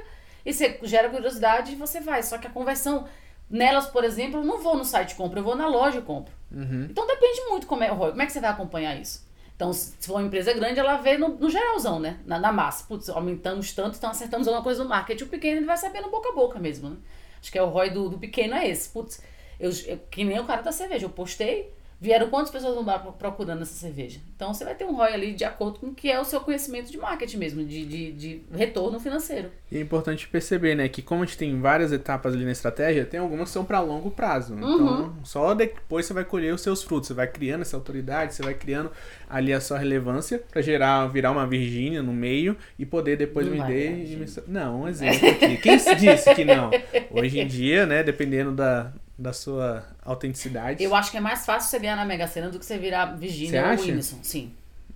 e 0.46 0.52
você 0.54 0.80
gera 0.84 1.10
curiosidade 1.10 1.74
e 1.74 1.76
você 1.76 2.00
vai. 2.00 2.24
Só 2.24 2.38
que 2.40 2.48
a 2.48 2.50
conversão 2.50 3.06
nelas, 3.50 3.88
por 3.88 4.04
exemplo, 4.04 4.40
eu 4.40 4.44
não 4.44 4.62
vou 4.62 4.76
no 4.78 4.86
site 4.86 5.16
compro, 5.16 5.40
eu 5.40 5.44
vou 5.44 5.56
na 5.56 5.68
loja 5.68 6.00
e 6.00 6.02
compro. 6.02 6.34
Uhum. 6.52 6.88
Então 6.90 7.06
depende 7.08 7.42
muito 7.50 7.68
como 7.68 7.84
é 7.84 7.92
o 7.92 7.96
ROI. 7.96 8.10
Como 8.12 8.22
é 8.22 8.26
que 8.26 8.32
você 8.32 8.40
vai 8.40 8.50
acompanhar 8.52 8.96
isso? 9.00 9.28
Então, 9.56 9.72
se 9.72 9.96
for 10.02 10.16
uma 10.16 10.24
empresa 10.24 10.52
grande, 10.54 10.80
ela 10.80 10.98
vê 10.98 11.18
no, 11.18 11.30
no 11.30 11.50
geralzão, 11.50 12.00
né? 12.00 12.20
Na, 12.26 12.40
na 12.40 12.52
massa. 12.52 12.86
Putz, 12.86 13.08
aumentamos 13.10 13.72
tanto, 13.72 13.98
então 13.98 14.10
acertamos 14.10 14.48
alguma 14.48 14.64
coisa 14.64 14.84
no 14.84 14.90
marketing. 14.90 15.24
O 15.26 15.28
pequeno 15.28 15.58
ele 15.60 15.66
vai 15.66 15.78
saber 15.78 16.02
no 16.02 16.10
boca 16.10 16.30
a 16.30 16.34
boca 16.34 16.60
mesmo, 16.60 16.90
né? 16.90 16.98
Acho 17.40 17.52
que 17.52 17.58
é 17.58 17.64
o 17.64 17.68
ROI 17.70 17.92
do, 17.92 18.10
do 18.10 18.18
pequeno 18.18 18.56
é 18.56 18.68
esse. 18.68 18.90
Putz, 18.90 19.22
eu, 19.60 19.70
eu- 19.86 20.00
que 20.10 20.24
nem 20.24 20.40
o 20.40 20.46
cara 20.46 20.62
da 20.64 20.72
cerveja. 20.72 21.06
Eu 21.06 21.10
postei, 21.12 21.72
vieram 22.04 22.30
quantas 22.30 22.52
pessoas 22.52 22.76
no 22.76 22.84
bar 22.84 23.00
pro- 23.00 23.14
procurando 23.14 23.62
essa 23.62 23.74
cerveja? 23.74 24.20
Então 24.36 24.54
você 24.54 24.66
vai 24.66 24.76
ter 24.76 24.84
um 24.84 24.94
ROI 24.94 25.14
ali 25.14 25.34
de 25.34 25.46
acordo 25.46 25.80
com 25.80 25.88
o 25.88 25.96
que 25.96 26.12
é 26.12 26.20
o 26.20 26.26
seu 26.26 26.42
conhecimento 26.42 26.92
de 26.92 26.98
marketing 26.98 27.38
mesmo, 27.38 27.64
de, 27.64 27.86
de, 27.86 28.12
de 28.12 28.42
retorno 28.54 29.00
financeiro. 29.00 29.50
E 29.72 29.78
é 29.78 29.80
importante 29.82 30.28
perceber, 30.28 30.76
né, 30.76 30.90
que 30.90 31.02
como 31.02 31.24
a 31.24 31.26
gente 31.26 31.38
tem 31.38 31.60
várias 31.62 31.94
etapas 31.94 32.34
ali 32.34 32.44
na 32.44 32.52
estratégia, 32.52 33.06
tem 33.06 33.20
algumas 33.22 33.48
que 33.48 33.54
são 33.54 33.64
para 33.64 33.80
longo 33.80 34.12
prazo. 34.12 34.54
Uhum. 34.54 34.60
Então, 34.76 35.14
só 35.24 35.54
depois 35.54 36.06
você 36.06 36.14
vai 36.14 36.26
colher 36.26 36.54
os 36.54 36.60
seus 36.62 36.84
frutos, 36.84 37.08
você 37.08 37.14
vai 37.14 37.28
criando 37.28 37.62
essa 37.62 37.78
autoridade, 37.78 38.34
você 38.36 38.44
vai 38.44 38.54
criando 38.54 38.92
ali 39.30 39.54
a 39.54 39.62
sua 39.62 39.78
relevância 39.78 40.44
para 40.52 40.62
gerar, 40.62 41.08
virar 41.08 41.32
uma 41.32 41.48
Virgínia 41.48 42.04
no 42.04 42.12
meio 42.12 42.58
e 42.78 42.86
poder 42.86 43.16
depois 43.16 43.48
Não 43.48 43.56
vai 43.58 43.68
vender. 43.68 44.06
virar 44.06 44.26
e 44.46 44.52
Não, 44.52 44.82
um 44.82 44.88
exemplo 44.90 45.30
aqui. 45.30 45.58
Quem 45.58 45.80
se 45.80 45.96
disse 45.96 46.36
que 46.36 46.44
não? 46.44 46.70
Hoje 47.10 47.40
em 47.40 47.48
dia, 47.48 47.86
né, 47.86 48.04
dependendo 48.04 48.52
da, 48.52 48.92
da 49.18 49.32
sua 49.34 49.86
autenticidade. 50.04 50.84
Eu 50.84 50.96
acho 50.96 51.12
que 51.12 51.18
é 51.18 51.22
mais 51.22 51.46
fácil 51.46 51.70
você 51.70 51.80
ganhar 51.80 51.96
na 51.96 52.06
Mega 52.06 52.28
Sena 52.28 52.50
do 52.50 52.58
que 52.60 52.66
você 52.66 52.78
virar 52.78 53.06
Virginia 53.18 53.72
ou? 53.72 53.80
Whindersson. 53.80 54.18
Sim. 54.24 54.52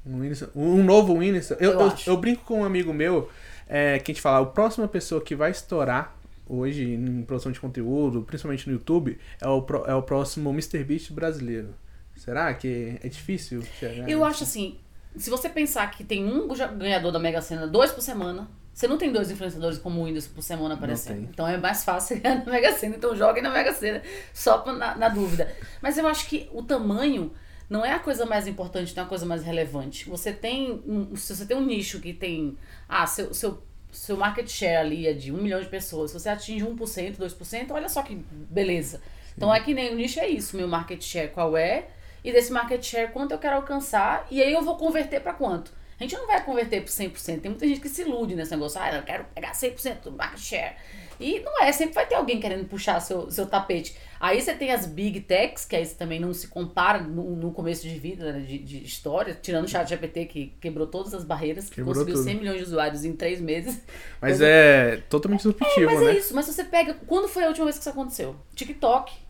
Um, 0.06 0.20
Whindersson- 0.20 0.50
um 0.56 0.84
novo 0.84 1.14
Whindersson. 1.14 1.56
Eu, 1.60 1.72
Eu 1.74 1.82
eu, 1.82 1.94
eu 2.08 2.18
brinco 2.18 2.44
com 2.46 2.62
um 2.62 2.66
amigo 2.66 2.94
meu 2.94 3.30
é, 3.68 4.00
que 4.00 4.12
a 4.12 4.14
gente 4.14 4.22
fala, 4.22 4.44
a 4.44 4.50
próxima 4.50 4.88
pessoa 4.88 5.22
que 5.22 5.36
vai 5.36 5.52
estourar 5.52 6.16
hoje 6.50 6.84
em 6.84 7.22
produção 7.24 7.52
de 7.52 7.60
conteúdo, 7.60 8.22
principalmente 8.24 8.66
no 8.68 8.74
YouTube, 8.74 9.18
é 9.42 9.48
o, 9.48 9.66
é 9.86 9.94
o 9.94 10.02
próximo 10.02 10.50
MrBeast 10.50 11.12
brasileiro. 11.14 11.76
Será 12.16 12.54
que 12.54 12.98
é 13.04 13.08
difícil? 13.10 13.62
Eu 14.08 14.24
acho 14.24 14.44
assim, 14.44 14.78
se 15.16 15.30
você 15.30 15.50
pensar 15.50 15.92
que 15.92 16.04
tem 16.04 16.26
um 16.26 16.48
ganhador 16.78 17.12
da 17.12 17.20
Mega 17.20 17.42
Sena, 17.42 17.68
dois 17.68 17.92
por 17.92 18.02
semana, 18.02 18.48
Você 18.77 18.88
não 18.88 18.96
tem 18.96 19.12
dois 19.12 19.31
influenciadores 19.31 19.79
como 19.79 20.00
o 20.00 20.03
Whindersson 20.03 20.29
por 20.36 20.43
semana 20.43 20.75
aparecendo. 20.75 21.27
Então 21.31 21.48
é 21.48 21.57
mais 21.57 21.84
fácil 21.84 22.15
ganhar 22.22 22.46
na 22.46 22.51
Mega 22.51 22.72
Sena. 22.74 22.96
Então 22.96 23.15
joguem 23.15 23.41
na 23.41 23.50
Mega 23.50 23.74
Sena, 23.74 24.03
só 24.31 24.63
na, 24.72 24.96
na 24.96 25.10
dúvida. 25.10 25.51
Mas 25.81 25.98
eu 25.98 26.05
acho 26.05 26.29
que 26.29 26.48
o 26.53 26.62
tamanho 26.62 27.34
não 27.67 27.84
é 27.84 27.93
a 27.93 27.98
coisa 27.98 28.24
mais 28.24 28.46
importante, 28.46 28.96
não 28.96 29.01
é 29.01 29.05
a 29.07 29.10
coisa 29.10 29.25
mais 29.25 29.43
relevante. 29.43 30.07
Você 30.07 30.31
tem. 30.31 30.84
Um, 30.86 31.15
se 31.15 31.36
você 31.36 31.48
tem 31.48 31.57
um 31.57 31.65
nicho 31.65 32.00
que 32.00 32.13
tem. 32.13 32.55
Ah, 32.88 33.07
seu, 33.07 33.34
seu, 33.34 33.63
seu 33.91 34.15
market 34.15 34.48
share 34.48 34.75
ali 34.75 35.07
é 35.07 35.13
de 35.13 35.31
um 35.31 35.38
milhão 35.38 35.60
de 35.60 35.69
pessoas. 35.69 36.12
Se 36.12 36.19
você 36.19 36.29
atinge 36.29 36.63
1%, 36.63 37.17
2%, 37.17 37.72
olha 37.72 37.89
só 37.89 38.03
que 38.03 38.13
beleza. 38.31 39.01
Então 39.36 39.51
é 39.51 39.60
que 39.60 39.74
nem 39.74 39.91
o 39.91 39.96
nicho 39.96 40.19
é 40.19 40.29
isso, 40.29 40.55
meu 40.55 40.67
market 40.67 41.01
share 41.01 41.29
qual 41.29 41.57
é, 41.57 41.88
e 42.24 42.31
desse 42.31 42.51
market 42.51 42.84
share 42.84 43.12
quanto 43.12 43.31
eu 43.31 43.39
quero 43.39 43.55
alcançar, 43.55 44.27
e 44.29 44.39
aí 44.39 44.53
eu 44.53 44.62
vou 44.62 44.77
converter 44.77 45.19
pra 45.19 45.34
quanto. 45.34 45.72
A 46.00 46.04
gente 46.04 46.16
não 46.16 46.27
vai 46.27 46.44
converter 46.44 46.82
por 46.82 46.89
100%. 46.89 47.42
Tem 47.42 47.50
muita 47.50 47.68
gente 47.68 47.80
que 47.80 47.89
se 47.89 48.04
ilude 48.04 48.36
nesse 48.36 48.51
negócio. 48.51 48.80
Ah, 48.80 48.96
eu 48.96 49.04
quero 49.04 49.25
pegar 49.34 49.54
100% 49.54 50.01
do 50.04 50.12
market 50.12 50.39
share. 50.39 50.75
E 51.20 51.39
não 51.39 51.60
é, 51.63 51.72
sempre 51.72 51.96
vai 51.96 52.06
ter 52.06 52.13
alguém 52.13 52.39
querendo 52.39 52.68
puxar 52.68 53.00
seu, 53.00 53.32
seu 53.32 53.48
tapete. 53.48 53.98
Aí 54.20 54.39
você 54.39 54.54
tem 54.54 54.72
as 54.72 54.86
big 54.86 55.22
techs, 55.22 55.66
que 55.66 55.75
aí 55.75 55.84
você 55.84 55.96
também 55.96 56.20
não 56.20 56.32
se 56.34 56.48
compara 56.48 57.00
no, 57.00 57.36
no 57.36 57.51
começo 57.51 57.82
de 57.88 57.98
vida, 57.98 58.32
né, 58.32 58.39
de, 58.39 58.60
de 58.60 58.84
história, 58.84 59.38
tirando 59.42 59.66
o 59.66 59.68
chat 59.68 59.89
GPT, 59.89 60.25
que 60.25 60.54
quebrou 60.62 60.86
todas 60.86 61.16
as 61.16 61.24
barreiras, 61.24 61.70
que 61.70 61.77
Quebrou 61.77 61.96
conseguiu 61.96 62.16
tudo. 62.16 62.25
100 62.25 62.36
milhões 62.36 62.58
de 62.58 62.63
usuários 62.63 63.04
em 63.04 63.13
três 63.13 63.42
meses. 63.42 63.82
Mas 64.22 64.39
é 64.42 64.98
totalmente 65.10 65.39
disruptivo, 65.39 65.86
Mas 65.88 66.01
né? 66.01 66.12
é 66.12 66.18
isso, 66.18 66.36
mas 66.36 66.46
se 66.46 66.54
você 66.54 66.63
pega. 66.63 66.94
Quando 67.08 67.27
foi 67.27 67.44
a 67.44 67.48
última 67.48 67.66
vez 67.66 67.77
que 67.77 67.82
isso 67.82 67.89
aconteceu? 67.89 68.36
TikTok. 68.56 69.26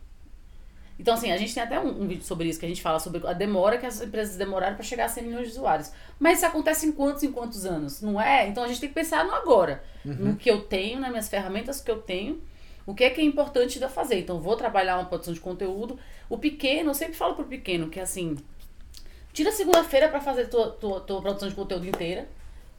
Então, 0.98 1.14
assim, 1.14 1.30
a 1.30 1.36
gente 1.36 1.54
tem 1.54 1.62
até 1.62 1.78
um, 1.78 2.02
um 2.02 2.08
vídeo 2.08 2.24
sobre 2.24 2.48
isso, 2.48 2.58
que 2.58 2.66
a 2.66 2.68
gente 2.68 2.82
fala 2.82 2.98
sobre 2.98 3.24
a 3.26 3.32
demora 3.32 3.78
que 3.78 3.86
as 3.86 4.00
empresas 4.00 4.36
demoraram 4.36 4.74
para 4.74 4.84
chegar 4.84 5.04
a 5.04 5.08
100 5.08 5.24
milhões 5.24 5.46
de 5.46 5.52
usuários. 5.52 5.92
Mas 6.18 6.38
isso 6.38 6.46
acontece 6.46 6.86
em 6.86 6.92
quantos 6.92 7.22
em 7.22 7.30
quantos 7.30 7.64
anos? 7.64 8.02
Não 8.02 8.20
é? 8.20 8.48
Então 8.48 8.64
a 8.64 8.68
gente 8.68 8.80
tem 8.80 8.88
que 8.88 8.94
pensar 8.94 9.24
no 9.24 9.32
agora. 9.32 9.82
No 10.04 10.36
que 10.36 10.50
eu 10.50 10.62
tenho, 10.62 10.98
nas 10.98 11.10
minhas 11.10 11.28
ferramentas 11.28 11.80
que 11.80 11.90
eu 11.90 11.98
tenho. 11.98 12.42
O 12.84 12.94
que 12.94 13.04
é 13.04 13.10
que 13.10 13.20
é 13.20 13.24
importante 13.24 13.78
de 13.78 13.84
eu 13.84 13.90
fazer? 13.90 14.18
Então, 14.18 14.40
vou 14.40 14.56
trabalhar 14.56 14.96
uma 14.96 15.04
produção 15.04 15.34
de 15.34 15.40
conteúdo. 15.40 15.98
O 16.28 16.38
pequeno, 16.38 16.90
eu 16.90 16.94
sempre 16.94 17.14
falo 17.14 17.34
pro 17.34 17.44
pequeno 17.44 17.88
que 17.88 18.00
assim. 18.00 18.36
Tira 19.32 19.52
segunda-feira 19.52 20.08
para 20.08 20.20
fazer 20.20 20.48
tua, 20.48 20.70
tua, 20.70 21.00
tua 21.00 21.20
produção 21.20 21.48
de 21.48 21.54
conteúdo 21.54 21.86
inteira 21.86 22.26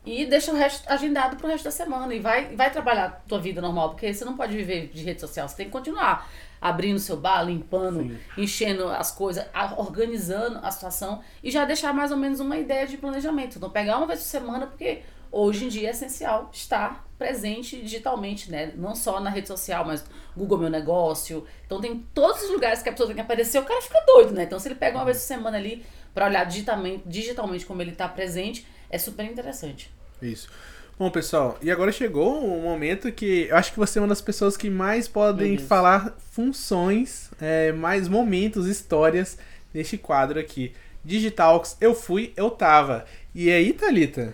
e 0.05 0.25
deixa 0.25 0.51
o 0.51 0.55
resto 0.55 0.89
agendado 0.89 1.35
pro 1.35 1.47
resto 1.47 1.65
da 1.65 1.71
semana 1.71 2.13
e 2.13 2.19
vai, 2.19 2.55
vai 2.55 2.71
trabalhar 2.71 3.23
tua 3.27 3.39
vida 3.39 3.61
normal, 3.61 3.89
porque 3.89 4.13
você 4.13 4.23
não 4.23 4.35
pode 4.35 4.55
viver 4.55 4.89
de 4.93 5.03
rede 5.03 5.19
social, 5.19 5.47
você 5.47 5.57
tem 5.57 5.65
que 5.65 5.71
continuar 5.71 6.29
abrindo 6.61 6.99
seu 6.99 7.17
bar, 7.17 7.43
limpando, 7.43 8.01
Sim. 8.01 8.17
enchendo 8.37 8.87
as 8.89 9.11
coisas, 9.11 9.45
organizando 9.77 10.59
a 10.61 10.71
situação 10.71 11.21
e 11.43 11.49
já 11.49 11.65
deixar 11.65 11.93
mais 11.93 12.11
ou 12.11 12.17
menos 12.17 12.39
uma 12.39 12.57
ideia 12.57 12.85
de 12.85 12.97
planejamento. 12.97 13.57
Então 13.57 13.69
pegar 13.69 13.97
uma 13.97 14.07
vez 14.07 14.19
por 14.19 14.27
semana, 14.27 14.67
porque 14.67 15.01
hoje 15.31 15.65
em 15.65 15.67
dia 15.67 15.87
é 15.87 15.91
essencial 15.91 16.49
estar 16.51 17.05
presente 17.17 17.81
digitalmente, 17.81 18.49
né? 18.49 18.73
Não 18.75 18.95
só 18.95 19.19
na 19.19 19.29
rede 19.29 19.47
social, 19.47 19.85
mas 19.85 20.03
Google 20.35 20.57
Meu 20.57 20.69
Negócio. 20.69 21.45
Então 21.65 21.79
tem 21.79 22.05
todos 22.13 22.43
os 22.43 22.49
lugares 22.49 22.81
que 22.81 22.89
a 22.89 22.91
pessoa 22.91 23.07
tem 23.07 23.15
que 23.15 23.21
aparecer, 23.21 23.59
o 23.59 23.65
cara 23.65 23.81
fica 23.81 24.01
doido, 24.05 24.33
né? 24.33 24.43
Então 24.43 24.59
se 24.59 24.67
ele 24.67 24.75
pega 24.75 24.97
uma 24.97 25.05
vez 25.05 25.17
por 25.17 25.23
semana 25.23 25.57
ali 25.57 25.85
para 26.13 26.25
olhar 26.25 26.43
digitalmente, 26.45 27.03
digitalmente 27.05 27.65
como 27.65 27.81
ele 27.81 27.91
tá 27.91 28.07
presente, 28.07 28.65
é 28.89 28.97
super 28.97 29.25
interessante. 29.25 29.91
Isso. 30.21 30.49
Bom, 30.97 31.09
pessoal, 31.09 31.57
e 31.61 31.71
agora 31.71 31.93
chegou 31.93 32.43
um 32.43 32.61
momento 32.61 33.09
que 33.09 33.47
eu 33.49 33.55
acho 33.55 33.71
que 33.71 33.79
você 33.79 33.99
é 33.99 34.01
uma 34.01 34.09
das 34.09 34.19
pessoas 34.19 34.57
que 34.57 34.69
mais 34.69 35.07
podem 35.07 35.57
falar 35.57 36.17
funções, 36.31 37.31
é, 37.39 37.71
mais 37.71 38.09
momentos, 38.09 38.67
histórias 38.67 39.37
neste 39.73 39.97
quadro 39.97 40.37
aqui. 40.37 40.73
Digitalks, 41.03 41.77
eu 41.79 41.95
fui, 41.95 42.33
eu 42.35 42.51
tava. 42.51 43.05
E 43.33 43.49
aí, 43.49 43.71
Thalita? 43.71 44.33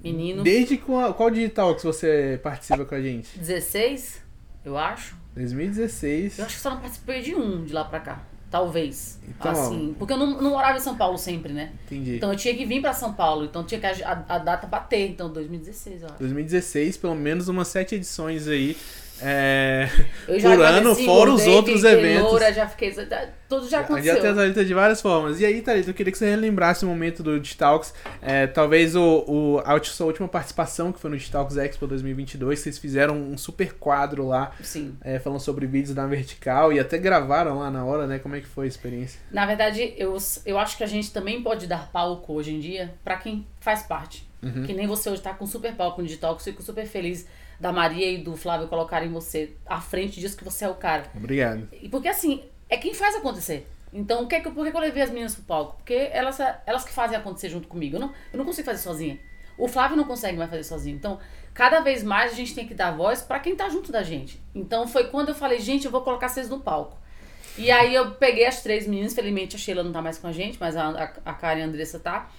Menino, 0.00 0.42
Desde 0.42 0.78
qual, 0.78 1.12
qual 1.12 1.30
Digitalks 1.30 1.84
você 1.84 2.40
participa 2.42 2.84
com 2.86 2.94
a 2.94 3.02
gente? 3.02 3.38
16, 3.38 4.22
eu 4.64 4.78
acho. 4.78 5.14
2016. 5.34 6.38
Eu 6.38 6.44
acho 6.46 6.56
que 6.56 6.60
só 6.62 6.70
não 6.70 6.80
participei 6.80 7.20
de 7.20 7.34
um 7.34 7.64
de 7.64 7.72
lá 7.72 7.84
pra 7.84 8.00
cá. 8.00 8.22
Talvez. 8.50 9.18
Então, 9.28 9.52
assim, 9.52 9.94
porque 9.98 10.12
eu 10.12 10.16
não, 10.16 10.40
não 10.40 10.50
morava 10.50 10.78
em 10.78 10.80
São 10.80 10.96
Paulo 10.96 11.18
sempre, 11.18 11.52
né? 11.52 11.72
Entendi. 11.86 12.16
Então 12.16 12.32
eu 12.32 12.36
tinha 12.36 12.54
que 12.54 12.64
vir 12.64 12.80
pra 12.80 12.94
São 12.94 13.12
Paulo. 13.12 13.44
Então 13.44 13.62
tinha 13.64 13.78
que 13.78 13.86
a, 13.86 13.92
a- 14.12 14.34
a 14.36 14.38
data 14.38 14.66
bater. 14.66 15.10
Então 15.10 15.30
2016, 15.30 16.02
eu 16.02 16.08
acho. 16.08 16.18
2016, 16.18 16.96
pelo 16.96 17.14
menos 17.14 17.48
umas 17.48 17.68
sete 17.68 17.94
edições 17.94 18.48
aí. 18.48 18.74
É, 19.20 19.88
por 20.26 20.60
ano, 20.60 20.94
fora 20.94 21.32
os 21.32 21.46
outros 21.46 21.84
eventos. 21.84 22.30
Loura, 22.30 22.52
já 22.52 22.66
fiquei. 22.66 22.92
Tudo 23.48 23.64
já 23.64 23.78
Já 23.78 23.80
aconteceu. 23.80 24.20
tem 24.20 24.30
a 24.30 24.34
Thalita 24.34 24.64
de 24.64 24.74
várias 24.74 25.00
formas. 25.00 25.40
E 25.40 25.46
aí, 25.46 25.62
Thalita, 25.62 25.90
eu 25.90 25.94
queria 25.94 26.12
que 26.12 26.18
você 26.18 26.28
relembrasse 26.28 26.84
o 26.84 26.88
momento 26.88 27.22
do 27.22 27.40
Digitalks. 27.40 27.94
É, 28.20 28.46
talvez 28.46 28.94
o, 28.94 29.24
o, 29.26 29.62
a 29.64 29.82
sua 29.82 30.06
última 30.06 30.28
participação, 30.28 30.92
que 30.92 31.00
foi 31.00 31.10
no 31.10 31.16
Digitalks 31.16 31.56
Expo 31.56 31.86
2022, 31.86 32.58
vocês 32.58 32.78
fizeram 32.78 33.16
um 33.16 33.38
super 33.38 33.74
quadro 33.74 34.26
lá, 34.26 34.52
Sim. 34.62 34.96
é, 35.02 35.18
falando 35.18 35.40
sobre 35.40 35.66
vídeos 35.66 35.96
na 35.96 36.06
vertical 36.06 36.72
e 36.72 36.78
até 36.78 36.98
gravaram 36.98 37.58
lá 37.58 37.70
na 37.70 37.84
hora, 37.84 38.06
né? 38.06 38.18
Como 38.18 38.36
é 38.36 38.40
que 38.40 38.46
foi 38.46 38.66
a 38.66 38.68
experiência? 38.68 39.18
Na 39.32 39.46
verdade, 39.46 39.94
eu, 39.96 40.16
eu 40.44 40.58
acho 40.58 40.76
que 40.76 40.84
a 40.84 40.88
gente 40.88 41.10
também 41.10 41.42
pode 41.42 41.66
dar 41.66 41.90
palco 41.90 42.34
hoje 42.34 42.52
em 42.54 42.60
dia 42.60 42.94
pra 43.02 43.16
quem 43.16 43.46
faz 43.60 43.82
parte. 43.82 44.28
Uhum. 44.42 44.64
Que 44.64 44.72
nem 44.72 44.86
você 44.86 45.10
hoje 45.10 45.22
tá 45.22 45.34
com 45.34 45.46
super 45.46 45.74
palco 45.74 46.00
no 46.00 46.06
digital, 46.06 46.36
que 46.36 46.42
eu 46.42 46.44
fico 46.44 46.62
super 46.62 46.86
feliz 46.86 47.26
da 47.58 47.72
Maria 47.72 48.10
e 48.10 48.18
do 48.18 48.36
Flávio 48.36 48.68
colocarem 48.68 49.10
você 49.10 49.54
à 49.66 49.80
frente 49.80 50.20
disso 50.20 50.36
que 50.36 50.44
você 50.44 50.64
é 50.64 50.68
o 50.68 50.74
cara. 50.74 51.10
Obrigado. 51.14 51.68
E 51.72 51.88
porque 51.88 52.08
assim, 52.08 52.44
é 52.68 52.76
quem 52.76 52.94
faz 52.94 53.16
acontecer. 53.16 53.66
Então, 53.92 54.24
o 54.24 54.26
que 54.26 54.34
é 54.34 54.40
que, 54.40 54.50
por 54.50 54.70
que 54.70 54.76
eu 54.76 54.80
levei 54.80 55.02
as 55.02 55.10
meninas 55.10 55.34
pro 55.34 55.44
palco? 55.44 55.76
Porque 55.76 56.10
elas, 56.12 56.38
elas 56.66 56.84
que 56.84 56.92
fazem 56.92 57.16
acontecer 57.16 57.48
junto 57.48 57.68
comigo. 57.68 57.96
Eu 57.96 58.00
não, 58.00 58.12
eu 58.32 58.38
não 58.38 58.44
consigo 58.44 58.66
fazer 58.66 58.82
sozinha. 58.82 59.18
O 59.56 59.66
Flávio 59.66 59.96
não 59.96 60.04
consegue 60.04 60.36
mais 60.36 60.50
fazer 60.50 60.62
sozinho. 60.62 60.96
Então, 60.96 61.18
cada 61.54 61.80
vez 61.80 62.02
mais 62.02 62.32
a 62.32 62.34
gente 62.34 62.54
tem 62.54 62.66
que 62.66 62.74
dar 62.74 62.92
voz 62.92 63.22
pra 63.22 63.40
quem 63.40 63.56
tá 63.56 63.68
junto 63.68 63.90
da 63.90 64.02
gente. 64.02 64.40
Então, 64.54 64.86
foi 64.86 65.08
quando 65.08 65.30
eu 65.30 65.34
falei, 65.34 65.58
gente, 65.58 65.86
eu 65.86 65.90
vou 65.90 66.02
colocar 66.02 66.28
vocês 66.28 66.48
no 66.48 66.60
palco. 66.60 66.96
E 67.56 67.72
aí 67.72 67.92
eu 67.92 68.12
peguei 68.12 68.46
as 68.46 68.62
três 68.62 68.86
meninas, 68.86 69.14
felizmente 69.14 69.56
a 69.56 69.58
Sheila 69.58 69.82
não 69.82 69.90
tá 69.90 70.00
mais 70.00 70.16
com 70.16 70.28
a 70.28 70.32
gente, 70.32 70.58
mas 70.60 70.76
a, 70.76 70.90
a, 70.90 71.30
a 71.30 71.34
Karen 71.34 71.58
e 71.58 71.62
a 71.62 71.66
Andressa 71.66 71.98
tá. 71.98 72.30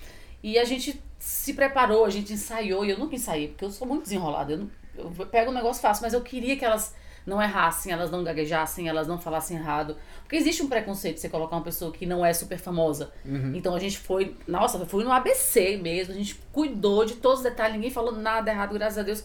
E 0.42 0.58
a 0.58 0.64
gente 0.64 1.02
se 1.18 1.54
preparou, 1.54 2.06
a 2.06 2.10
gente 2.10 2.32
ensaiou, 2.32 2.86
e 2.86 2.92
eu 2.92 2.98
nunca 2.98 3.16
ensaiei, 3.16 3.50
porque 3.50 3.66
eu 3.66 3.72
sou 3.72 3.86
muito 3.86 4.04
desenrolada. 4.04 4.54
Eu, 4.54 4.60
não, 4.60 4.72
eu 5.00 5.26
pego 5.28 5.52
um 5.52 5.54
negócio 5.54 5.82
fácil, 5.82 6.04
mas 6.04 6.14
eu 6.14 6.22
queria 6.22 6.56
que 6.58 6.64
elas 6.66 6.94
não 7.26 7.42
errassem, 7.42 7.92
elas 7.92 8.10
não 8.10 8.24
gaguejassem, 8.24 8.88
elas 8.88 9.08
não 9.08 9.20
falassem 9.20 9.58
errado. 9.58 9.96
Porque 10.24 10.36
existe 10.36 10.64
um 10.64 10.68
preconceito 10.70 11.16
de 11.16 11.22
você 11.22 11.30
colocar 11.30 11.56
uma 11.58 11.62
pessoa 11.64 11.92
que 11.92 12.06
não 12.06 12.26
é 12.26 12.34
super 12.34 12.58
famosa. 12.58 13.12
Então 13.56 13.76
a 13.76 13.80
gente 13.80 13.98
foi, 14.00 14.36
nossa, 14.48 14.84
foi 14.86 15.04
no 15.04 15.12
ABC 15.12 15.78
mesmo, 15.78 16.14
a 16.14 16.18
gente 16.18 16.36
cuidou 16.52 17.06
de 17.06 17.16
todos 17.16 17.40
os 17.40 17.44
detalhes, 17.44 17.76
ninguém 17.76 17.92
falou 17.92 18.12
nada 18.14 18.50
errado, 18.52 18.74
graças 18.74 18.98
a 18.98 19.04
Deus. 19.04 19.24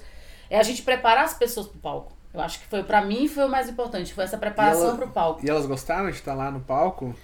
É 0.50 0.58
a 0.58 0.62
gente 0.62 0.82
preparar 0.82 1.24
as 1.24 1.34
pessoas 1.34 1.66
pro 1.66 1.78
palco. 1.78 2.12
Eu 2.34 2.40
acho 2.40 2.58
que 2.60 2.66
foi, 2.66 2.82
pra 2.82 3.00
mim, 3.00 3.28
foi 3.28 3.44
o 3.46 3.48
mais 3.48 3.68
importante, 3.68 4.12
foi 4.12 4.24
essa 4.24 4.36
preparação 4.36 4.88
ela- 4.88 4.96
pro 4.96 5.08
palco. 5.08 5.46
E 5.46 5.48
elas 5.48 5.64
gostaram 5.66 6.10
de 6.10 6.16
estar 6.16 6.34
lá 6.34 6.50
no 6.50 6.60
palco? 6.60 7.14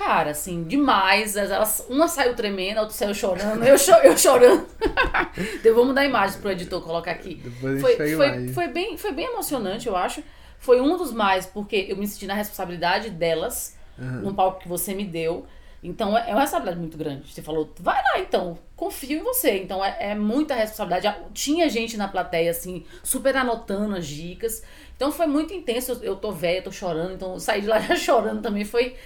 Cara, 0.00 0.30
assim, 0.30 0.64
demais. 0.64 1.36
Elas, 1.36 1.84
uma 1.90 2.08
saiu 2.08 2.34
tremendo, 2.34 2.78
a 2.78 2.80
outra 2.80 2.96
saiu 2.96 3.12
chorando, 3.12 3.62
eu, 3.62 3.76
cho 3.76 3.92
eu 3.92 4.16
chorando. 4.16 4.66
eu 5.62 5.74
vou 5.74 5.84
mudar 5.84 6.00
a 6.00 6.06
imagem 6.06 6.40
pro 6.40 6.50
editor 6.50 6.80
colocar 6.80 7.10
aqui. 7.10 7.34
Depois 7.34 7.82
Foi, 7.82 7.96
foi, 7.96 8.16
mais. 8.16 8.54
foi, 8.54 8.68
bem, 8.68 8.96
foi 8.96 9.12
bem 9.12 9.26
emocionante, 9.26 9.86
eu 9.86 9.94
acho. 9.94 10.24
Foi 10.58 10.80
um 10.80 10.96
dos 10.96 11.12
mais, 11.12 11.44
porque 11.44 11.84
eu 11.86 11.98
me 11.98 12.06
senti 12.06 12.26
na 12.26 12.32
responsabilidade 12.32 13.10
delas, 13.10 13.76
no 13.98 14.32
palco 14.32 14.60
que 14.60 14.68
você 14.68 14.94
me 14.94 15.04
deu. 15.04 15.44
Então 15.82 16.16
é 16.16 16.30
é 16.30 16.32
uma 16.32 16.40
responsabilidade 16.40 16.78
muito 16.78 16.96
grande. 16.96 17.30
Você 17.30 17.42
falou, 17.42 17.70
vai 17.78 18.02
lá 18.02 18.20
então, 18.20 18.58
confio 18.74 19.20
em 19.20 19.22
você. 19.22 19.58
Então 19.58 19.84
é, 19.84 19.96
é 20.00 20.14
muita 20.14 20.54
responsabilidade. 20.54 21.14
Tinha 21.34 21.68
gente 21.68 21.98
na 21.98 22.08
plateia, 22.08 22.50
assim, 22.50 22.86
super 23.02 23.36
anotando 23.36 23.96
as 23.96 24.06
dicas. 24.06 24.62
Então 24.96 25.12
foi 25.12 25.26
muito 25.26 25.52
intenso. 25.52 25.92
Eu, 25.92 26.02
eu 26.02 26.16
tô 26.16 26.32
velha, 26.32 26.62
tô 26.62 26.72
chorando, 26.72 27.12
então 27.12 27.38
saí 27.38 27.60
de 27.60 27.66
lá 27.66 27.78
já 27.84 27.96
chorando 27.96 28.40
também. 28.40 28.64
Foi. 28.64 28.96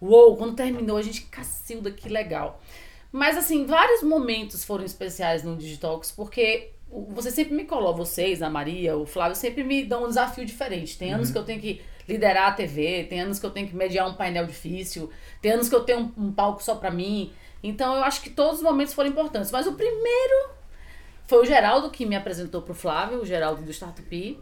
Uou, 0.00 0.36
quando 0.36 0.54
terminou, 0.54 0.96
a 0.96 1.02
gente 1.02 1.22
cacilda, 1.22 1.90
que 1.90 2.08
legal. 2.08 2.60
Mas 3.10 3.36
assim, 3.36 3.66
vários 3.66 4.02
momentos 4.02 4.64
foram 4.64 4.84
especiais 4.84 5.42
no 5.42 5.56
Digitalks, 5.56 6.10
porque 6.10 6.72
você 7.10 7.30
sempre 7.30 7.54
me 7.54 7.64
coloca, 7.64 7.98
vocês, 7.98 8.42
a 8.42 8.48
Maria, 8.48 8.96
o 8.96 9.06
Flávio, 9.06 9.36
sempre 9.36 9.62
me 9.64 9.84
dão 9.84 10.04
um 10.04 10.08
desafio 10.08 10.44
diferente. 10.44 10.96
Tem 10.96 11.12
anos 11.12 11.30
que 11.30 11.38
eu 11.38 11.44
tenho 11.44 11.60
que 11.60 11.80
liderar 12.08 12.48
a 12.48 12.52
TV, 12.52 13.04
tem 13.04 13.20
anos 13.20 13.38
que 13.38 13.44
eu 13.44 13.50
tenho 13.50 13.68
que 13.68 13.76
mediar 13.76 14.08
um 14.08 14.14
painel 14.14 14.46
difícil, 14.46 15.10
tem 15.42 15.52
anos 15.52 15.68
que 15.68 15.74
eu 15.74 15.84
tenho 15.84 16.12
um, 16.16 16.28
um 16.28 16.32
palco 16.32 16.62
só 16.62 16.74
pra 16.74 16.90
mim. 16.90 17.32
Então 17.62 17.94
eu 17.94 18.02
acho 18.02 18.22
que 18.22 18.30
todos 18.30 18.58
os 18.58 18.62
momentos 18.62 18.94
foram 18.94 19.10
importantes. 19.10 19.50
Mas 19.50 19.66
o 19.66 19.72
primeiro 19.74 20.50
foi 21.26 21.42
o 21.42 21.44
Geraldo 21.44 21.90
que 21.90 22.06
me 22.06 22.16
apresentou 22.16 22.62
pro 22.62 22.74
Flávio, 22.74 23.20
o 23.20 23.26
Geraldo 23.26 23.62
do 23.62 23.70
Startup. 23.70 24.38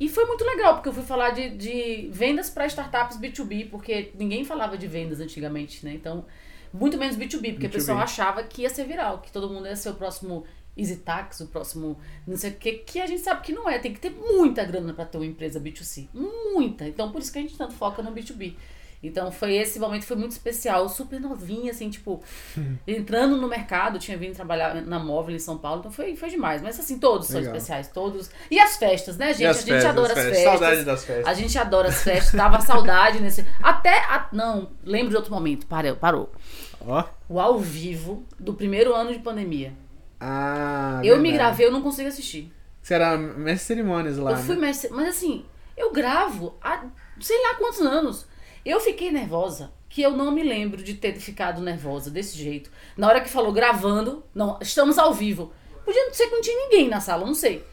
E 0.00 0.08
foi 0.08 0.24
muito 0.26 0.44
legal, 0.44 0.74
porque 0.74 0.88
eu 0.88 0.92
fui 0.92 1.02
falar 1.02 1.30
de, 1.30 1.50
de 1.50 2.08
vendas 2.12 2.48
para 2.48 2.66
startups 2.66 3.18
B2B, 3.18 3.68
porque 3.68 4.12
ninguém 4.14 4.44
falava 4.44 4.78
de 4.78 4.86
vendas 4.86 5.20
antigamente, 5.20 5.84
né? 5.84 5.92
Então, 5.94 6.24
muito 6.72 6.96
menos 6.96 7.16
B2B, 7.16 7.54
porque 7.54 7.66
B2B. 7.66 7.68
o 7.68 7.72
pessoal 7.72 7.98
achava 7.98 8.42
que 8.44 8.62
ia 8.62 8.70
ser 8.70 8.84
viral, 8.84 9.18
que 9.20 9.32
todo 9.32 9.50
mundo 9.50 9.66
ia 9.66 9.74
ser 9.74 9.90
o 9.90 9.94
próximo 9.94 10.44
EasyTax, 10.76 11.40
o 11.40 11.46
próximo 11.48 11.98
não 12.26 12.36
sei 12.36 12.50
o 12.50 12.54
que, 12.54 12.72
que 12.74 13.00
a 13.00 13.06
gente 13.06 13.20
sabe 13.20 13.42
que 13.42 13.52
não 13.52 13.68
é. 13.68 13.78
Tem 13.78 13.92
que 13.92 14.00
ter 14.00 14.10
muita 14.10 14.64
grana 14.64 14.94
para 14.94 15.04
ter 15.04 15.18
uma 15.18 15.26
empresa 15.26 15.60
B2C. 15.60 16.08
Muita. 16.14 16.86
Então, 16.86 17.10
por 17.10 17.20
isso 17.20 17.32
que 17.32 17.38
a 17.38 17.42
gente 17.42 17.58
tanto 17.58 17.74
foca 17.74 18.00
no 18.00 18.12
B2B. 18.12 18.54
Então 19.02 19.30
foi 19.30 19.54
esse 19.56 19.78
momento 19.78 20.04
foi 20.04 20.16
muito 20.16 20.32
especial, 20.32 20.88
super 20.88 21.20
novinha, 21.20 21.70
assim, 21.70 21.88
tipo, 21.88 22.20
entrando 22.86 23.36
no 23.36 23.46
mercado, 23.46 23.98
tinha 23.98 24.18
vindo 24.18 24.34
trabalhar 24.34 24.74
na 24.82 24.98
móvel 24.98 25.36
em 25.36 25.38
São 25.38 25.56
Paulo, 25.56 25.78
então 25.80 25.90
foi, 25.92 26.16
foi 26.16 26.28
demais. 26.30 26.60
Mas 26.62 26.78
assim, 26.80 26.98
todos 26.98 27.28
são 27.28 27.38
Legal. 27.38 27.54
especiais, 27.54 27.88
todos. 27.88 28.30
E 28.50 28.58
as 28.58 28.76
festas, 28.76 29.16
né, 29.16 29.32
gente? 29.32 29.46
A 29.46 29.52
gente 29.52 29.64
festas, 29.66 29.84
adora 29.90 30.12
as 30.12 30.18
as 30.18 30.24
festas. 30.24 30.42
festas. 30.42 30.58
Saudade 30.60 30.84
das 30.84 31.04
festas. 31.04 31.26
A 31.26 31.34
gente 31.34 31.58
adora 31.58 31.88
as 31.88 32.02
festas, 32.02 32.32
tava 32.32 32.60
saudade 32.60 33.20
nesse. 33.20 33.46
Até. 33.62 33.98
a- 33.98 34.28
Não, 34.32 34.70
lembro 34.84 35.10
de 35.10 35.16
outro 35.16 35.32
momento, 35.32 35.66
parou, 35.66 35.94
parou. 35.96 36.32
Ó. 36.80 37.04
O 37.28 37.38
ao 37.40 37.58
vivo 37.58 38.24
do 38.38 38.54
primeiro 38.54 38.94
ano 38.94 39.12
de 39.12 39.18
pandemia. 39.20 39.72
Ah, 40.20 41.00
eu 41.04 41.16
me 41.18 41.30
verdade. 41.30 41.36
gravei, 41.50 41.66
eu 41.66 41.70
não 41.72 41.82
consigo 41.82 42.08
assistir. 42.08 42.52
Você 42.82 42.94
era 42.94 43.16
mestre 43.16 43.66
cerimônias 43.76 44.16
lá, 44.18 44.32
eu 44.32 44.36
fui 44.38 44.54
né? 44.56 44.62
mestre, 44.62 44.90
mas 44.92 45.08
assim, 45.08 45.44
eu 45.76 45.92
gravo 45.92 46.56
há 46.62 46.84
sei 47.20 47.40
lá 47.42 47.54
quantos 47.56 47.80
anos. 47.80 48.26
Eu 48.68 48.80
fiquei 48.80 49.10
nervosa, 49.10 49.72
que 49.88 50.02
eu 50.02 50.10
não 50.10 50.30
me 50.30 50.42
lembro 50.42 50.82
de 50.82 50.92
ter 50.92 51.14
ficado 51.14 51.62
nervosa 51.62 52.10
desse 52.10 52.36
jeito. 52.36 52.70
Na 52.98 53.08
hora 53.08 53.22
que 53.22 53.30
falou 53.30 53.50
gravando, 53.50 54.22
não, 54.34 54.58
estamos 54.60 54.98
ao 54.98 55.14
vivo. 55.14 55.50
Podia 55.86 56.04
não 56.04 56.12
ser 56.12 56.26
que 56.26 56.34
não 56.34 56.42
tinha 56.42 56.64
ninguém 56.64 56.86
na 56.86 57.00
sala, 57.00 57.24
não 57.24 57.34
sei. 57.34 57.64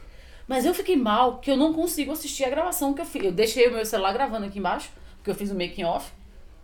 Mas 0.47 0.65
eu 0.65 0.73
fiquei 0.73 0.95
mal, 0.95 1.39
que 1.39 1.51
eu 1.51 1.57
não 1.57 1.73
consigo 1.73 2.13
assistir 2.13 2.45
a 2.45 2.49
gravação 2.49 2.93
que 2.93 3.01
eu 3.01 3.05
fiz. 3.05 3.25
Eu 3.25 3.33
deixei 3.33 3.67
o 3.67 3.73
meu 3.73 3.85
celular 3.85 4.13
gravando 4.13 4.45
aqui 4.45 4.57
embaixo, 4.57 4.89
porque 5.17 5.29
eu 5.29 5.35
fiz 5.35 5.51
o 5.51 5.53
making 5.53 5.83
off, 5.83 6.13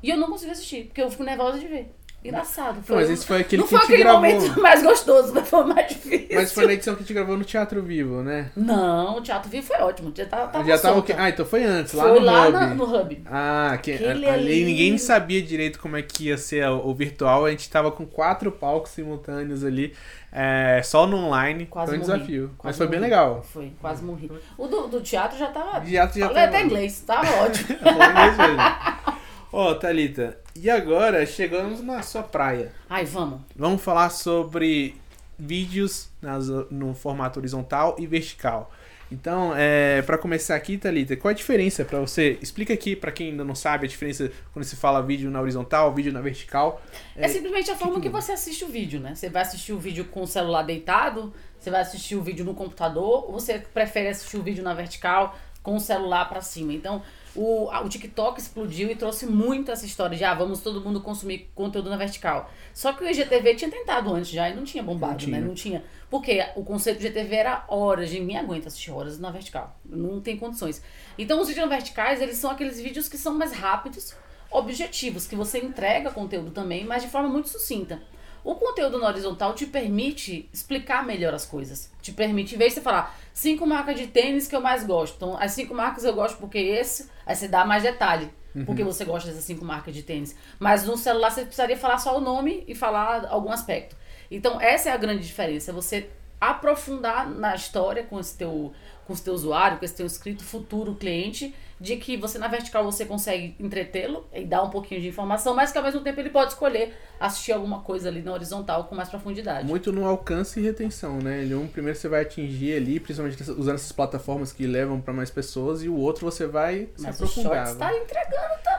e 0.01 0.09
eu 0.09 0.15
não 0.15 0.29
consigo 0.29 0.53
assistir, 0.53 0.85
porque 0.85 1.01
eu 1.01 1.11
fico 1.11 1.25
nervosa 1.25 1.59
de 1.59 1.67
ver. 1.67 1.93
Engraçado. 2.23 2.83
Não, 2.87 2.95
mas 2.97 3.09
esse 3.09 3.25
foi 3.25 3.41
aquele 3.41 3.61
não 3.63 3.67
que 3.67 3.75
foi 3.75 3.79
te 3.79 3.85
aquele 3.85 4.03
gravou. 4.03 4.21
momento 4.21 4.57
mais 4.61 4.83
gostoso, 4.83 5.33
mas 5.33 5.49
foi 5.49 5.63
o 5.63 5.67
mais 5.67 5.87
difícil. 5.87 6.27
Mas 6.33 6.51
foi 6.53 6.67
na 6.67 6.73
edição 6.73 6.93
que 6.93 6.99
a 6.99 7.03
gente 7.03 7.13
gravou 7.15 7.35
no 7.35 7.43
Teatro 7.43 7.81
Vivo, 7.81 8.21
né? 8.21 8.51
Não, 8.55 9.17
o 9.17 9.21
Teatro 9.21 9.49
Vivo 9.49 9.65
foi 9.65 9.77
ótimo. 9.77 10.13
Já 10.15 10.25
tava, 10.27 10.47
tava 10.49 10.65
Já 10.65 10.77
tava 10.77 10.99
o 10.99 11.03
quê? 11.03 11.15
Ah, 11.17 11.29
então 11.29 11.43
foi 11.45 11.63
antes, 11.63 11.93
lá 11.93 12.03
Foi 12.03 12.19
no 12.19 12.25
lá 12.25 12.43
Hub. 12.47 12.51
na- 12.53 12.67
no 12.75 12.83
Hub. 12.95 13.23
Ah, 13.25 13.77
que, 13.81 13.91
ali 13.93 14.27
ali. 14.27 14.63
ninguém 14.65 14.97
sabia 14.99 15.41
direito 15.41 15.79
como 15.79 15.97
é 15.97 16.01
que 16.03 16.25
ia 16.27 16.37
ser 16.37 16.67
o, 16.69 16.89
o 16.89 16.93
virtual. 16.93 17.45
A 17.45 17.49
gente 17.51 17.67
tava 17.69 17.91
com 17.91 18.05
quatro 18.05 18.51
palcos 18.51 18.91
simultâneos 18.91 19.63
ali, 19.63 19.95
é, 20.31 20.79
só 20.83 21.07
no 21.07 21.17
online. 21.17 21.65
Quase 21.65 21.89
foi 21.91 21.97
um 21.97 22.01
morri. 22.01 22.13
desafio. 22.13 22.51
Quase 22.57 22.63
Mas 22.65 22.77
foi 22.77 22.87
bem 22.87 22.99
morri. 22.99 23.09
legal. 23.11 23.43
Foi, 23.51 23.71
quase 23.81 24.03
morri. 24.03 24.31
O 24.57 24.67
do, 24.67 24.87
do 24.87 25.01
teatro 25.01 25.39
já 25.39 25.47
tava. 25.47 25.81
Teatro 25.81 26.19
já 26.19 26.27
Falei 26.27 26.43
tava- 26.43 26.55
até 26.55 26.65
inglês, 26.65 26.99
tava 27.01 27.27
ótimo. 27.45 27.67
Foi 27.81 28.13
mesmo, 28.13 29.10
Ó, 29.53 29.73
Thalita, 29.75 30.37
e 30.55 30.69
agora 30.69 31.25
chegamos 31.25 31.81
na 31.81 32.01
sua 32.01 32.23
praia. 32.23 32.71
Ai, 32.89 33.03
vamos. 33.05 33.41
Vamos 33.55 33.81
falar 33.81 34.09
sobre 34.09 34.95
vídeos 35.37 36.09
nas- 36.21 36.47
no 36.69 36.93
formato 36.93 37.39
horizontal 37.39 37.95
e 37.99 38.07
vertical. 38.07 38.71
Então, 39.11 39.51
é, 39.53 40.01
para 40.03 40.17
começar 40.17 40.55
aqui, 40.55 40.77
Thalita, 40.77 41.17
qual 41.17 41.31
a 41.31 41.33
diferença 41.33 41.83
para 41.83 41.99
você? 41.99 42.37
Explica 42.41 42.73
aqui 42.73 42.95
para 42.95 43.11
quem 43.11 43.31
ainda 43.31 43.43
não 43.43 43.53
sabe 43.55 43.85
a 43.85 43.89
diferença 43.89 44.31
quando 44.53 44.63
se 44.63 44.77
fala 44.77 45.01
vídeo 45.01 45.29
na 45.29 45.41
horizontal, 45.41 45.93
vídeo 45.93 46.13
na 46.13 46.21
vertical. 46.21 46.81
É, 47.13 47.27
simplesmente 47.27 47.69
a 47.69 47.75
forma 47.75 47.95
que 47.95 48.03
que, 48.03 48.09
você 48.09 48.31
assiste 48.31 48.63
o 48.63 48.69
vídeo, 48.69 49.01
né? 49.01 49.13
Você 49.13 49.29
vai 49.29 49.41
assistir 49.41 49.73
o 49.73 49.79
vídeo 49.79 50.05
com 50.05 50.21
o 50.21 50.27
celular 50.27 50.61
deitado, 50.63 51.33
você 51.59 51.69
vai 51.69 51.81
assistir 51.81 52.15
o 52.15 52.21
vídeo 52.21 52.45
no 52.45 52.53
computador, 52.53 53.25
ou 53.25 53.33
você 53.33 53.59
prefere 53.59 54.07
assistir 54.07 54.37
o 54.37 54.43
vídeo 54.43 54.63
na 54.63 54.73
vertical 54.73 55.37
com 55.61 55.75
o 55.75 55.79
celular 55.79 56.29
pra 56.29 56.39
cima. 56.39 56.71
Então, 56.71 57.01
o, 57.35 57.69
o 57.69 57.89
TikTok 57.89 58.39
explodiu 58.39 58.89
e 58.89 58.95
trouxe 58.95 59.25
muito 59.25 59.71
essa 59.71 59.85
história 59.85 60.17
de 60.17 60.23
ah, 60.23 60.33
vamos 60.33 60.61
todo 60.61 60.81
mundo 60.81 60.99
consumir 61.01 61.49
conteúdo 61.55 61.89
na 61.89 61.97
vertical. 61.97 62.49
Só 62.73 62.93
que 62.93 63.03
o 63.03 63.09
IGTV 63.09 63.55
tinha 63.55 63.71
tentado 63.71 64.13
antes 64.13 64.29
já 64.31 64.49
e 64.49 64.55
não 64.55 64.63
tinha 64.63 64.83
bombado, 64.83 65.13
Não 65.13 65.17
tinha. 65.19 65.39
né? 65.39 65.47
Não 65.47 65.53
tinha. 65.53 65.83
Porque 66.09 66.43
o 66.55 66.63
conceito 66.63 66.99
do 66.99 67.05
IGTV 67.05 67.35
era 67.35 67.65
horas, 67.69 68.11
ninguém 68.11 68.37
aguenta 68.37 68.67
assistir 68.67 68.91
horas 68.91 69.17
na 69.17 69.31
vertical. 69.31 69.79
Não 69.85 70.19
tem 70.19 70.37
condições. 70.37 70.81
Então, 71.17 71.39
os 71.39 71.47
vídeos 71.47 71.69
verticais, 71.69 72.21
eles 72.21 72.37
são 72.37 72.51
aqueles 72.51 72.79
vídeos 72.81 73.07
que 73.07 73.17
são 73.17 73.37
mais 73.37 73.53
rápidos, 73.53 74.13
objetivos, 74.49 75.25
que 75.25 75.35
você 75.35 75.59
entrega 75.59 76.11
conteúdo 76.11 76.51
também, 76.51 76.83
mas 76.83 77.01
de 77.03 77.09
forma 77.09 77.29
muito 77.29 77.47
sucinta. 77.47 78.01
O 78.43 78.55
conteúdo 78.55 78.97
na 78.97 79.07
horizontal 79.07 79.53
te 79.53 79.65
permite 79.65 80.49
explicar 80.51 81.05
melhor 81.05 81.33
as 81.33 81.45
coisas. 81.45 81.91
Te 82.01 82.11
permite, 82.11 82.55
em 82.55 82.57
vez 82.57 82.71
de 82.71 82.79
você 82.79 82.81
falar 82.81 83.15
cinco 83.33 83.67
marcas 83.67 83.99
de 83.99 84.07
tênis 84.07 84.47
que 84.47 84.55
eu 84.55 84.61
mais 84.61 84.83
gosto. 84.83 85.15
Então, 85.15 85.37
as 85.37 85.51
cinco 85.51 85.73
marcas 85.73 86.03
eu 86.03 86.13
gosto 86.13 86.37
porque 86.37 86.57
esse, 86.57 87.09
aí 87.25 87.35
você 87.35 87.47
dá 87.47 87.63
mais 87.65 87.83
detalhe. 87.83 88.31
Porque 88.65 88.83
você 88.83 89.05
gosta 89.05 89.29
dessas 89.29 89.45
cinco 89.45 89.63
marcas 89.63 89.93
de 89.93 90.03
tênis. 90.03 90.35
Mas 90.59 90.85
no 90.85 90.97
celular 90.97 91.29
você 91.29 91.43
precisaria 91.43 91.77
falar 91.77 91.97
só 91.99 92.17
o 92.17 92.21
nome 92.21 92.65
e 92.67 92.75
falar 92.75 93.25
algum 93.29 93.51
aspecto. 93.51 93.95
Então, 94.29 94.59
essa 94.59 94.89
é 94.89 94.91
a 94.91 94.97
grande 94.97 95.25
diferença. 95.25 95.71
Você 95.71 96.09
aprofundar 96.39 97.29
na 97.29 97.53
história 97.55 98.03
com 98.03 98.19
esse 98.19 98.35
teu 98.35 98.73
com 99.05 99.13
esse 99.13 99.23
teu 99.23 99.33
usuário, 99.33 99.77
com 99.77 99.85
esse 99.85 99.95
teu 99.95 100.05
inscrito 100.05 100.43
futuro 100.43 100.95
cliente, 100.95 101.53
de 101.79 101.97
que 101.97 102.15
você 102.15 102.37
na 102.37 102.47
vertical 102.47 102.83
você 102.83 103.05
consegue 103.05 103.55
entretê-lo 103.59 104.27
e 104.31 104.45
dar 104.45 104.61
um 104.61 104.69
pouquinho 104.69 105.01
de 105.01 105.07
informação, 105.07 105.55
mas 105.55 105.71
que 105.71 105.77
ao 105.79 105.83
mesmo 105.83 105.99
tempo 106.01 106.19
ele 106.19 106.29
pode 106.29 106.51
escolher 106.51 106.93
assistir 107.19 107.53
alguma 107.53 107.81
coisa 107.81 108.07
ali 108.07 108.21
na 108.21 108.31
horizontal 108.31 108.83
com 108.83 108.93
mais 108.93 109.09
profundidade. 109.09 109.67
Muito 109.67 109.91
no 109.91 110.05
alcance 110.05 110.59
e 110.59 110.63
retenção, 110.63 111.17
né? 111.17 111.41
Ele 111.41 111.55
um 111.55 111.67
primeiro 111.67 111.97
você 111.97 112.07
vai 112.07 112.21
atingir 112.21 112.75
ali, 112.75 112.99
principalmente 112.99 113.41
usando 113.51 113.75
essas 113.75 113.91
plataformas 113.91 114.53
que 114.53 114.67
levam 114.67 115.01
para 115.01 115.11
mais 115.13 115.31
pessoas, 115.31 115.81
e 115.81 115.89
o 115.89 115.97
outro 115.97 116.29
você 116.29 116.45
vai 116.45 116.89
se 116.95 117.03
Mas 117.03 117.19
o 117.19 117.23
aprofundar. 117.23 117.65
Shorts 117.65 117.73
né? 117.73 117.79
tá 117.87 117.97
entregando 117.97 118.63
também. 118.63 118.70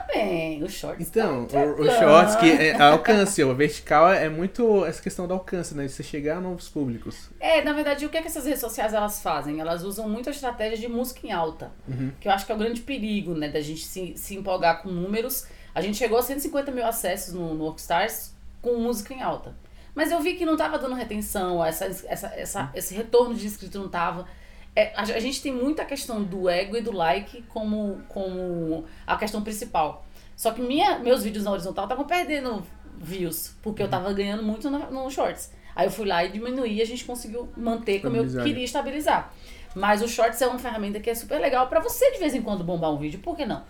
O 0.63 0.69
Shorts 0.69 1.07
Então, 1.07 1.45
tá 1.45 1.63
o, 1.63 1.85
shorts 1.85 2.35
que 2.35 2.49
é 2.51 2.81
alcance, 2.81 3.43
o 3.43 3.55
vertical 3.55 4.11
é 4.11 4.29
muito 4.29 4.85
essa 4.85 5.01
questão 5.01 5.27
do 5.27 5.33
alcance, 5.33 5.75
né? 5.75 5.85
De 5.85 5.91
você 5.91 6.03
chegar 6.03 6.37
a 6.37 6.41
novos 6.41 6.69
públicos. 6.69 7.29
É, 7.39 7.61
na 7.63 7.73
verdade, 7.73 8.05
o 8.05 8.09
que, 8.09 8.17
é 8.17 8.21
que 8.21 8.27
essas 8.27 8.45
redes 8.45 8.61
sociais 8.61 8.93
elas 8.93 9.21
fazem? 9.21 9.59
Elas 9.59 9.83
usam 9.83 10.07
muito 10.07 10.29
a 10.29 10.31
estratégia 10.31 10.77
de 10.77 10.87
música 10.87 11.25
em 11.25 11.31
alta. 11.31 11.71
Que 12.19 12.27
eu 12.27 12.31
acho 12.31 12.45
que 12.45 12.51
é 12.51 12.55
o 12.55 12.57
grande 12.57 12.81
perigo, 12.81 13.33
né? 13.33 13.49
Da 13.49 13.61
gente 13.61 13.85
se, 13.85 14.13
se 14.15 14.35
empolgar 14.35 14.81
com 14.81 14.89
números. 14.89 15.45
A 15.73 15.81
gente 15.81 15.97
chegou 15.97 16.17
a 16.17 16.21
150 16.21 16.71
mil 16.71 16.85
acessos 16.85 17.33
no, 17.33 17.53
no 17.53 17.63
Workstars 17.65 18.33
com 18.61 18.77
música 18.77 19.13
em 19.13 19.21
alta. 19.21 19.55
Mas 19.95 20.11
eu 20.11 20.19
vi 20.21 20.33
que 20.33 20.45
não 20.45 20.57
tava 20.57 20.79
dando 20.79 20.95
retenção, 20.95 21.63
essa, 21.63 21.85
essa, 21.85 22.27
essa, 22.35 22.71
esse 22.73 22.95
retorno 22.95 23.35
de 23.35 23.45
inscrito 23.45 23.77
não 23.77 23.89
tava. 23.89 24.25
É, 24.75 24.91
a, 24.95 25.01
a 25.01 25.19
gente 25.19 25.41
tem 25.41 25.53
muita 25.53 25.85
questão 25.85 26.23
do 26.23 26.49
ego 26.49 26.75
e 26.75 26.81
do 26.81 26.91
like 26.91 27.43
como, 27.49 28.01
como 28.09 28.85
a 29.05 29.15
questão 29.17 29.41
principal. 29.43 30.05
Só 30.35 30.51
que 30.51 30.61
minha, 30.61 30.97
meus 30.99 31.23
vídeos 31.23 31.43
na 31.45 31.51
horizontal 31.51 31.85
estavam 31.85 32.05
perdendo 32.05 32.63
views, 32.97 33.55
porque 33.61 33.83
eu 33.83 33.87
tava 33.87 34.11
ganhando 34.13 34.41
muito 34.43 34.69
no, 34.69 34.89
no 34.91 35.09
shorts. 35.11 35.51
Aí 35.75 35.87
eu 35.87 35.91
fui 35.91 36.07
lá 36.07 36.23
e 36.23 36.29
diminuí 36.29 36.75
e 36.75 36.81
a 36.81 36.85
gente 36.85 37.05
conseguiu 37.05 37.49
manter 37.57 37.99
como 38.01 38.15
eu 38.15 38.23
Estabilizar. 38.23 38.43
queria 38.45 38.63
estabilizar. 38.65 39.33
Mas 39.75 40.01
o 40.01 40.07
shorts 40.07 40.41
é 40.41 40.47
uma 40.47 40.59
ferramenta 40.59 40.99
que 40.99 41.09
é 41.09 41.15
super 41.15 41.39
legal 41.39 41.67
pra 41.67 41.79
você 41.79 42.11
de 42.11 42.19
vez 42.19 42.33
em 42.33 42.41
quando 42.41 42.63
bombar 42.63 42.91
um 42.91 42.97
vídeo, 42.97 43.19
por 43.19 43.35
que 43.35 43.45
não? 43.45 43.63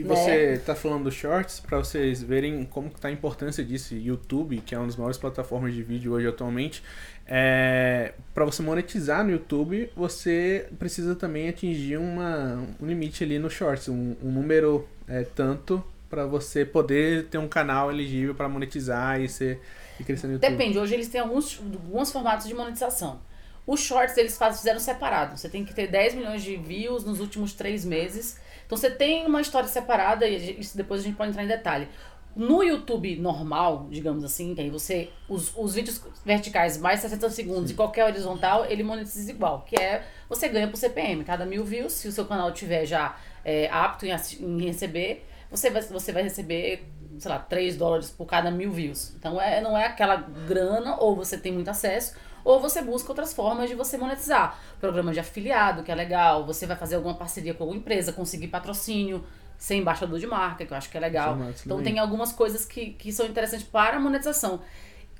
E 0.00 0.02
Né? 0.04 0.14
você 0.14 0.58
tá 0.64 0.74
falando 0.74 1.04
dos 1.04 1.14
shorts 1.14 1.58
para 1.60 1.78
vocês 1.78 2.22
verem 2.22 2.64
como 2.64 2.90
que 2.90 3.00
tá 3.00 3.08
a 3.08 3.10
importância 3.10 3.64
disso. 3.64 3.94
YouTube, 3.94 4.58
que 4.64 4.74
é 4.74 4.78
uma 4.78 4.86
das 4.86 4.96
maiores 4.96 5.16
plataformas 5.16 5.72
de 5.74 5.82
vídeo 5.82 6.12
hoje 6.12 6.26
atualmente, 6.28 6.82
é, 7.26 8.12
para 8.34 8.44
você 8.44 8.62
monetizar 8.62 9.24
no 9.24 9.30
YouTube, 9.30 9.90
você 9.96 10.68
precisa 10.78 11.14
também 11.16 11.48
atingir 11.48 11.96
uma, 11.96 12.62
um 12.80 12.86
limite 12.86 13.24
ali 13.24 13.38
no 13.38 13.48
shorts, 13.50 13.88
um, 13.88 14.14
um 14.22 14.30
número 14.30 14.86
é, 15.08 15.22
tanto 15.24 15.82
para 16.10 16.24
você 16.26 16.64
poder 16.64 17.24
ter 17.26 17.38
um 17.38 17.48
canal 17.48 17.90
elegível 17.90 18.34
para 18.34 18.48
monetizar 18.48 19.20
e 19.20 19.28
ser 19.28 19.60
e 19.98 20.04
crescer 20.04 20.26
no 20.28 20.34
YouTube. 20.34 20.50
Depende, 20.50 20.78
hoje 20.78 20.94
eles 20.94 21.08
têm 21.08 21.20
alguns, 21.20 21.58
alguns 21.60 22.12
formatos 22.12 22.46
de 22.46 22.54
monetização. 22.54 23.18
Os 23.66 23.80
shorts 23.80 24.16
eles 24.16 24.36
faz- 24.38 24.58
fizeram 24.58 24.78
separado. 24.78 25.36
Você 25.36 25.48
tem 25.48 25.64
que 25.64 25.74
ter 25.74 25.88
10 25.88 26.14
milhões 26.14 26.42
de 26.42 26.54
views 26.56 27.02
nos 27.04 27.18
últimos 27.18 27.52
três 27.54 27.84
meses. 27.84 28.38
Então 28.66 28.76
você 28.76 28.90
tem 28.90 29.26
uma 29.26 29.40
história 29.40 29.68
separada 29.68 30.26
e 30.26 30.60
isso 30.60 30.76
depois 30.76 31.00
a 31.00 31.04
gente 31.04 31.16
pode 31.16 31.30
entrar 31.30 31.44
em 31.44 31.48
detalhe. 31.48 31.88
No 32.34 32.62
YouTube 32.62 33.16
normal, 33.16 33.86
digamos 33.90 34.22
assim, 34.22 34.54
que 34.54 34.60
aí 34.60 34.68
você. 34.68 35.08
Os, 35.26 35.56
os 35.56 35.74
vídeos 35.74 36.02
verticais 36.22 36.76
mais 36.76 37.00
60 37.00 37.30
segundos 37.30 37.70
e 37.70 37.74
qualquer 37.74 38.04
horizontal, 38.04 38.66
ele 38.66 38.82
monetiza 38.82 39.30
igual. 39.30 39.62
Que 39.62 39.80
é 39.80 40.04
você 40.28 40.46
ganha 40.48 40.68
por 40.68 40.76
CPM. 40.76 41.24
Cada 41.24 41.46
mil 41.46 41.64
views, 41.64 41.94
se 41.94 42.06
o 42.08 42.12
seu 42.12 42.26
canal 42.26 42.52
tiver 42.52 42.84
já 42.84 43.16
é, 43.42 43.70
apto 43.70 44.04
em, 44.04 44.10
em 44.10 44.66
receber, 44.66 45.24
você 45.50 45.70
vai, 45.70 45.80
você 45.80 46.12
vai 46.12 46.22
receber, 46.24 46.86
sei 47.18 47.30
lá, 47.30 47.38
3 47.38 47.76
dólares 47.76 48.10
por 48.10 48.26
cada 48.26 48.50
mil 48.50 48.70
views. 48.70 49.14
Então 49.16 49.40
é, 49.40 49.62
não 49.62 49.78
é 49.78 49.86
aquela 49.86 50.16
grana, 50.16 50.96
ou 51.00 51.16
você 51.16 51.38
tem 51.38 51.52
muito 51.52 51.70
acesso, 51.70 52.16
ou 52.46 52.60
você 52.60 52.80
busca 52.80 53.10
outras 53.10 53.34
formas 53.34 53.68
de 53.68 53.74
você 53.74 53.98
monetizar. 53.98 54.56
Programa 54.80 55.12
de 55.12 55.18
afiliado, 55.18 55.82
que 55.82 55.90
é 55.90 55.94
legal, 55.96 56.46
você 56.46 56.64
vai 56.64 56.76
fazer 56.76 56.94
alguma 56.94 57.16
parceria 57.16 57.52
com 57.52 57.64
alguma 57.64 57.80
empresa, 57.80 58.12
conseguir 58.12 58.46
patrocínio, 58.46 59.24
ser 59.58 59.74
embaixador 59.74 60.20
de 60.20 60.28
marca, 60.28 60.64
que 60.64 60.72
eu 60.72 60.76
acho 60.76 60.88
que 60.88 60.96
é 60.96 61.00
legal. 61.00 61.36
Formatos 61.36 61.66
Então 61.66 61.82
tem 61.82 61.98
algumas 61.98 62.32
coisas 62.32 62.64
que, 62.64 62.90
que 62.90 63.12
são 63.12 63.26
interessantes 63.26 63.66
para 63.66 63.96
a 63.96 64.00
monetização. 64.00 64.60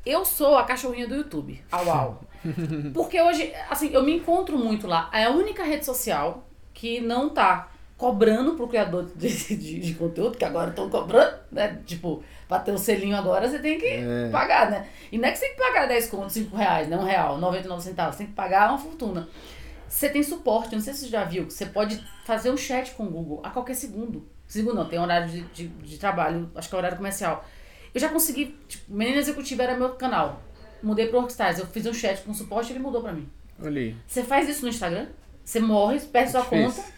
Eu 0.05 0.25
sou 0.25 0.57
a 0.57 0.63
cachorrinha 0.63 1.09
do 1.09 1.17
YouTube, 1.17 1.61
au 1.73 1.91
au. 1.91 2.21
Porque 2.95 3.21
hoje, 3.21 3.53
assim, 3.69 3.89
eu 3.89 4.05
me 4.05 4.15
encontro 4.15 4.57
muito 4.57 4.87
lá. 4.87 5.11
É 5.13 5.25
a 5.25 5.31
única 5.31 5.65
rede 5.65 5.85
social 5.85 6.47
que 6.73 7.01
não 7.01 7.29
tá 7.29 7.73
cobrando 7.97 8.55
pro 8.55 8.69
criador 8.69 9.11
de, 9.17 9.29
de, 9.57 9.81
de 9.81 9.95
conteúdo, 9.95 10.37
que 10.37 10.45
agora 10.45 10.71
estão 10.71 10.89
cobrando, 10.91 11.37
né? 11.51 11.81
Tipo, 11.87 12.23
pra 12.47 12.59
ter 12.59 12.73
o 12.73 12.79
selinho 12.79 13.17
agora, 13.17 13.49
você 13.49 13.59
tem 13.59 13.79
que 13.79 13.87
É. 13.87 14.29
pagar, 14.31 14.71
né? 14.71 14.87
E 15.11 15.17
não 15.19 15.29
é 15.29 15.33
que 15.33 15.39
você 15.39 15.47
tem 15.47 15.55
que 15.57 15.63
pagar 15.63 15.87
10 15.87 16.09
contos, 16.11 16.33
5 16.35 16.57
reais, 16.57 16.89
né? 16.89 16.97
Um 16.97 17.05
real, 17.05 17.39
99 17.39 17.83
centavos. 17.83 18.15
Você 18.17 18.19
tem 18.19 18.27
que 18.29 18.33
pagar 18.35 18.69
uma 18.71 18.79
fortuna. 18.79 19.29
Você 19.89 20.09
tem 20.11 20.23
suporte, 20.23 20.75
não 20.75 20.83
sei 20.83 20.93
se 20.93 21.01
você 21.05 21.09
já 21.09 21.25
viu, 21.25 21.45
você 21.49 21.65
pode 21.65 22.03
fazer 22.27 22.51
um 22.51 22.57
chat 22.57 22.91
com 22.93 23.05
o 23.05 23.11
Google 23.11 23.41
a 23.45 23.51
qualquer 23.51 23.75
segundo. 23.75 24.29
Segundo 24.47 24.75
não, 24.77 24.89
tem 24.89 24.99
horário 24.99 25.29
de, 25.29 25.41
de, 25.43 25.69
de 25.69 25.99
trabalho, 25.99 26.51
acho 26.55 26.69
que 26.69 26.75
é 26.75 26.79
horário 26.79 26.97
comercial. 26.97 27.45
Eu 27.95 28.01
já 28.01 28.09
consegui, 28.09 28.57
tipo, 28.69 28.93
Menina 28.93 29.17
Executiva 29.19 29.63
era 29.63 29.75
meu 29.77 29.91
canal. 29.91 30.43
Mudei 30.83 31.07
pro 31.07 31.21
Rockstars, 31.21 31.59
eu 31.59 31.67
fiz 31.67 31.87
um 31.87 31.95
chat 31.95 32.21
com 32.23 32.35
suporte 32.35 32.69
e 32.71 32.73
ele 32.73 32.81
mudou 32.81 33.01
pra 33.01 33.13
mim. 33.13 33.29
Olha 33.63 33.81
aí. 33.81 33.97
Você 34.07 34.23
faz 34.23 34.49
isso 34.49 34.63
no 34.63 34.69
Instagram, 34.69 35.07
você 35.43 35.61
morre, 35.61 35.99
perde 36.01 36.31
sua 36.33 36.43
Difícil. 36.43 36.83
conta. 36.83 36.96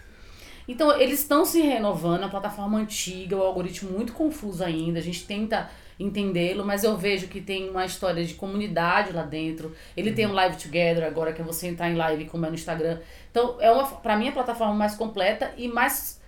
Então, 0.69 0.93
eles 1.01 1.21
estão 1.21 1.45
se 1.47 1.61
renovando, 1.63 2.25
a 2.25 2.29
plataforma 2.29 2.79
antiga, 2.79 3.35
o 3.37 3.43
algoritmo 3.43 3.91
muito 3.91 4.13
confuso 4.13 4.63
ainda, 4.63 4.99
a 4.99 5.03
gente 5.03 5.25
tenta 5.25 5.69
entendê-lo, 5.99 6.65
mas 6.65 6.85
eu 6.85 6.97
vejo 6.97 7.27
que 7.27 7.41
tem 7.41 7.71
uma 7.71 7.85
história 7.87 8.23
de 8.25 8.35
comunidade 8.35 9.13
lá 9.13 9.23
dentro. 9.23 9.75
Ele 9.97 10.13
tem 10.13 10.27
um 10.27 10.33
live 10.33 10.57
together 10.57 11.05
agora, 11.05 11.33
que 11.33 11.41
é 11.41 11.45
você 11.45 11.67
entrar 11.69 11.91
em 11.91 11.97
live 11.97 12.27
como 12.27 12.45
é 12.47 12.51
no 12.51 12.55
Instagram. 12.55 13.01
Então, 13.31 13.57
é 13.59 13.71
uma, 13.73 13.85
pra 13.87 14.17
mim, 14.17 14.27
é 14.27 14.29
a 14.29 14.33
plataforma 14.33 14.75
mais 14.75 14.95
completa 14.95 15.53
e 15.57 15.67
mais 15.67 16.21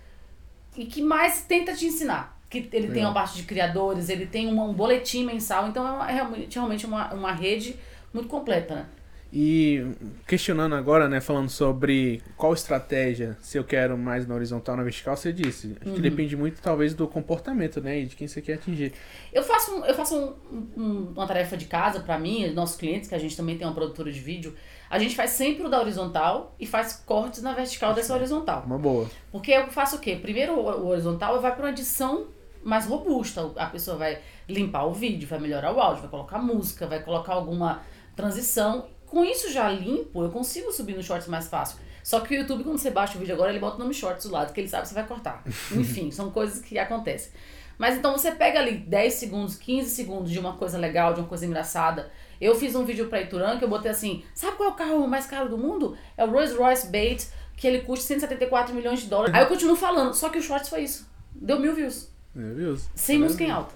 e 0.77 0.87
que 0.87 1.03
mais 1.03 1.43
tenta 1.43 1.75
te 1.75 1.85
ensinar. 1.87 2.41
Que 2.49 2.59
ele 2.59 2.69
tem 2.71 2.81
Legal. 2.89 3.09
uma 3.09 3.15
parte 3.15 3.37
de 3.37 3.43
criadores, 3.45 4.09
ele 4.09 4.27
tem 4.27 4.49
uma- 4.49 4.65
um 4.65 4.73
boletim 4.73 5.25
mensal, 5.25 5.69
então 5.69 5.87
é, 5.87 5.91
uma- 5.93 6.11
é 6.11 6.15
realmente, 6.15 6.55
realmente 6.55 6.87
uma, 6.87 7.13
uma 7.15 7.33
rede 7.33 7.77
muito 8.13 8.29
completa, 8.29 8.75
né? 8.75 8.87
E 9.33 9.87
questionando 10.27 10.75
agora, 10.75 11.09
né, 11.09 11.21
falando 11.21 11.49
sobre 11.49 12.21
qual 12.37 12.53
estratégia, 12.53 13.37
se 13.41 13.57
eu 13.57 13.63
quero 13.63 13.97
mais 13.97 14.27
na 14.27 14.35
horizontal 14.35 14.73
ou 14.73 14.79
na 14.79 14.83
vertical, 14.83 15.17
você 15.17 15.33
disse. 15.33 15.77
Acho 15.81 15.91
Uhum. 15.91 15.95
que 15.97 16.03
depende 16.03 16.37
muito, 16.37 16.61
talvez, 16.61 16.95
do 16.95 17.07
comportamento, 17.07 17.81
né, 17.81 18.01
e 18.01 18.07
de 18.07 18.17
quem 18.17 18.27
você 18.27 18.43
quer 18.43 18.55
atingir. 18.55 18.93
Eu 19.33 19.45
faço, 19.45 19.71
eu 19.85 19.95
faço 19.95 20.17
um- 20.51 20.67
um- 20.77 21.13
uma 21.15 21.27
tarefa 21.29 21.57
de 21.57 21.67
casa 21.67 22.01
pra 22.01 22.19
mim, 22.19 22.51
nossos 22.53 22.77
clientes, 22.77 23.09
que 23.09 23.15
a 23.15 23.19
gente 23.19 23.37
também 23.37 23.57
tem 23.57 23.65
uma 23.67 23.73
produtora 23.75 24.11
de 24.11 24.19
vídeo, 24.19 24.53
a 24.91 24.99
gente 24.99 25.15
faz 25.15 25.31
sempre 25.31 25.65
o 25.65 25.69
da 25.69 25.81
horizontal 25.81 26.57
e 26.59 26.67
faz 26.67 27.01
cortes 27.07 27.41
na 27.41 27.53
vertical 27.55 27.95
dessa 27.95 28.13
horizontal. 28.13 28.65
Uma 28.67 28.79
boa. 28.79 29.09
Porque 29.31 29.53
eu 29.53 29.69
faço 29.69 29.95
o 29.97 30.01
quê? 30.01 30.17
Primeiro 30.21 30.55
o 30.55 30.61
o 30.81 30.87
horizontal 30.89 31.41
vai 31.41 31.55
para 31.55 31.67
uma 31.67 31.71
edição 31.71 32.27
mais 32.65 32.85
robusta. 32.87 33.49
A 33.55 33.67
pessoa 33.67 33.97
vai 33.97 34.19
limpar 34.49 34.87
o 34.87 34.93
vídeo, 34.93 35.29
vai 35.29 35.39
melhorar 35.39 35.73
o 35.73 35.79
áudio, 35.81 36.03
vai 36.03 36.11
colocar 36.11 36.39
música, 36.39 36.87
vai 36.89 37.01
colocar 37.01 37.35
alguma 37.35 37.81
transição. 38.17 38.87
Com 39.11 39.25
isso 39.25 39.51
já 39.51 39.69
limpo, 39.69 40.23
eu 40.23 40.31
consigo 40.31 40.71
subir 40.71 40.95
no 40.95 41.03
shorts 41.03 41.27
mais 41.27 41.49
fácil. 41.49 41.81
Só 42.01 42.21
que 42.21 42.33
o 42.33 42.39
YouTube, 42.39 42.63
quando 42.63 42.79
você 42.79 42.93
baixa 42.93 43.17
o 43.17 43.19
vídeo 43.19 43.35
agora, 43.35 43.51
ele 43.51 43.59
bota 43.59 43.75
o 43.75 43.79
nome 43.81 43.93
shorts 43.93 44.25
do 44.25 44.33
lado, 44.33 44.53
que 44.53 44.61
ele 44.61 44.69
sabe 44.69 44.83
que 44.83 44.89
você 44.89 44.95
vai 44.95 45.05
cortar. 45.05 45.43
Enfim, 45.75 46.13
são 46.13 46.31
coisas 46.31 46.61
que 46.61 46.79
acontecem. 46.79 47.33
Mas 47.77 47.97
então 47.97 48.17
você 48.17 48.31
pega 48.31 48.61
ali 48.61 48.77
10 48.77 49.13
segundos, 49.15 49.57
15 49.57 49.91
segundos 49.91 50.31
de 50.31 50.39
uma 50.39 50.53
coisa 50.53 50.79
legal, 50.79 51.13
de 51.13 51.19
uma 51.19 51.27
coisa 51.27 51.45
engraçada. 51.45 52.09
Eu 52.41 52.55
fiz 52.55 52.77
um 52.77 52.85
vídeo 52.85 53.09
pra 53.09 53.21
Ituran 53.21 53.59
que 53.59 53.65
eu 53.65 53.69
botei 53.69 53.91
assim: 53.91 54.23
sabe 54.33 54.57
qual 54.57 54.69
é 54.69 54.73
o 54.73 54.77
carro 54.77 55.09
mais 55.09 55.27
caro 55.27 55.49
do 55.49 55.59
mundo? 55.59 55.99
É 56.17 56.25
o 56.25 56.31
Rolls 56.31 56.55
Royce 56.57 56.87
Bates, 56.87 57.33
que 57.57 57.67
ele 57.67 57.81
custa 57.81 58.07
174 58.07 58.73
milhões 58.73 59.01
de 59.01 59.09
dólares. 59.09 59.35
Aí 59.35 59.43
eu 59.43 59.49
continuo 59.49 59.75
falando, 59.75 60.15
só 60.15 60.29
que 60.29 60.39
o 60.39 60.43
shorts 60.43 60.69
foi 60.69 60.83
isso. 60.83 61.11
Deu 61.35 61.59
mil 61.59 61.75
views. 61.75 62.09
É, 62.37 62.53
viu? 62.53 62.79
Sem 62.95 63.19
música 63.19 63.43
em 63.43 63.51
alta. 63.51 63.75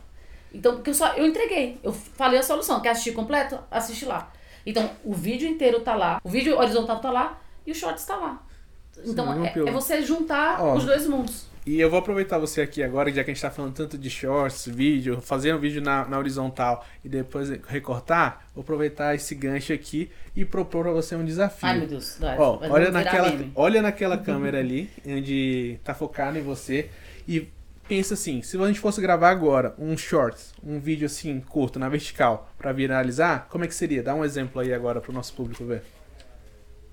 Então, 0.53 0.77
porque 0.77 0.91
eu 0.91 0.95
só 0.95 1.15
eu 1.15 1.27
entreguei. 1.27 1.81
Eu 1.83 1.93
falei 1.93 2.39
a 2.39 2.43
solução. 2.43 2.81
Quer 2.81 2.91
assistir 2.91 3.13
completo? 3.13 3.59
Assiste 3.69 4.05
lá. 4.05 4.33
Então, 4.67 4.91
o 5.05 5.13
vídeo 5.13 5.49
inteiro 5.49 5.81
tá 5.81 5.95
lá, 5.95 6.21
o 6.25 6.29
vídeo 6.29 6.57
horizontal 6.59 6.99
tá 7.01 7.11
lá 7.11 7.41
e 7.67 7.73
o 7.73 7.75
shorts 7.75 8.05
tá 8.05 8.17
lá. 8.17 8.43
Então, 9.05 9.33
Sim, 9.35 9.47
é, 9.47 9.69
é 9.69 9.73
você 9.73 10.03
juntar 10.03 10.61
Ó. 10.61 10.77
os 10.77 10.85
dois 10.85 11.07
mundos. 11.07 11.47
E 11.67 11.81
eu 11.81 11.89
vou 11.89 11.99
aproveitar 11.99 12.39
você 12.39 12.61
aqui 12.61 12.83
agora, 12.83 13.11
já 13.11 13.25
que 13.25 13.31
a 13.31 13.35
gente 13.35 13.41
tá 13.41 13.51
falando 13.51 13.73
tanto 13.73 13.97
de 13.97 14.11
shorts, 14.11 14.67
vídeo, 14.67 15.19
fazer 15.23 15.55
um 15.55 15.59
vídeo 15.59 15.81
na, 15.81 16.07
na 16.07 16.19
horizontal 16.19 16.85
e 17.03 17.09
depois 17.09 17.49
recortar, 17.67 18.45
vou 18.55 18.61
aproveitar 18.61 19.15
esse 19.15 19.35
gancho 19.35 19.73
aqui 19.73 20.11
e 20.37 20.45
propor 20.45 20.85
pra 20.85 20.93
você 20.93 21.17
um 21.17 21.25
desafio. 21.25 21.67
Ai, 21.67 21.79
meu 21.79 21.89
Deus. 21.89 22.19
Vai, 22.21 22.39
Ó, 22.39 22.57
vai 22.59 22.71
olha 22.71 22.91
naquela, 22.91 23.33
olha 23.55 23.81
naquela 23.81 24.19
câmera 24.19 24.59
ali, 24.59 24.91
onde 25.07 25.79
tá 25.83 25.95
focado 25.95 26.39
em 26.39 26.43
você, 26.43 26.91
e 27.27 27.49
pensa 27.89 28.15
assim, 28.15 28.43
se 28.43 28.57
a 28.61 28.67
gente 28.67 28.81
fosse 28.81 29.01
gravar 29.01 29.31
agora 29.31 29.75
um 29.79 29.97
shorts, 29.97 30.55
um 30.63 30.79
vídeo 30.81 31.07
assim, 31.07 31.41
curto, 31.41 31.79
na 31.79 31.89
vertical, 31.89 32.51
pra 32.59 32.73
viralizar, 32.73 33.47
como 33.51 33.65
é 33.65 33.69
que 33.69 33.75
seria? 33.75 34.03
Dá 34.03 34.15
um 34.15 34.25
exemplo 34.25 34.61
aí 34.61 34.73
agora 34.73 35.01
pro 35.01 35.13
nosso 35.13 35.33
público 35.35 35.65
ver. 35.65 35.83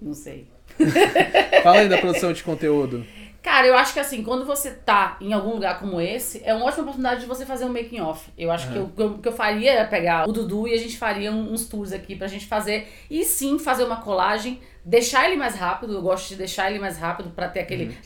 Não 0.01 0.13
sei. 0.13 0.47
Fala 1.63 1.79
aí 1.79 1.89
da 1.89 1.97
produção 1.97 2.33
de 2.33 2.43
conteúdo. 2.43 3.05
Cara, 3.41 3.65
eu 3.65 3.75
acho 3.75 3.93
que 3.93 3.99
assim, 3.99 4.23
quando 4.23 4.45
você 4.45 4.69
tá 4.69 5.17
em 5.19 5.33
algum 5.33 5.53
lugar 5.53 5.79
como 5.79 5.99
esse, 5.99 6.41
é 6.45 6.53
uma 6.53 6.65
ótima 6.65 6.83
oportunidade 6.83 7.21
de 7.21 7.25
você 7.25 7.43
fazer 7.43 7.65
um 7.65 7.69
making 7.73 7.99
off. 7.99 8.29
Eu 8.37 8.51
acho 8.51 8.71
que 8.71 8.77
eu- 8.77 8.83
o 8.83 8.89
que 8.89 9.01
eu, 9.01 9.17
que 9.17 9.31
faria 9.31 9.71
era 9.71 9.87
pegar 9.87 10.29
o 10.29 10.31
Dudu 10.31 10.67
e 10.67 10.73
a 10.75 10.77
gente 10.77 10.95
faria 10.95 11.31
uns 11.31 11.65
tours 11.67 11.91
aqui 11.91 12.15
pra 12.15 12.27
gente 12.27 12.45
fazer. 12.45 12.87
E 13.09 13.25
sim, 13.25 13.57
fazer 13.57 13.83
uma 13.83 13.99
colagem, 14.01 14.59
deixar 14.85 15.25
ele 15.27 15.37
mais 15.37 15.55
rápido. 15.55 15.93
Eu 15.93 16.01
gosto 16.03 16.29
de 16.29 16.35
deixar 16.35 16.69
ele 16.69 16.79
mais 16.79 16.97
rápido 16.99 17.31
pra 17.31 17.47
ter 17.49 17.61
aquele. 17.61 17.97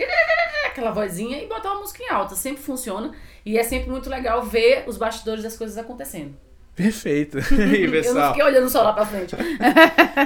Aquela 0.76 0.92
vozinha 0.92 1.42
e 1.42 1.48
botar 1.48 1.72
uma 1.72 1.80
música 1.80 2.04
em 2.04 2.10
alta. 2.10 2.36
Sempre 2.36 2.62
funciona. 2.62 3.14
E 3.46 3.58
é 3.58 3.64
sempre 3.64 3.90
muito 3.90 4.10
legal 4.10 4.44
ver 4.44 4.84
os 4.88 4.98
bastidores 4.98 5.42
das 5.42 5.58
coisas 5.58 5.78
acontecendo. 5.78 6.36
Perfeito. 6.76 7.38
E 7.40 7.44
Eu 7.80 7.86
não 7.86 7.92
pessoal, 7.92 8.34
fiquei 8.34 8.46
olhando 8.46 8.70
só 8.70 8.84
lá 8.84 8.92
pra 8.92 9.06
frente. 9.06 9.36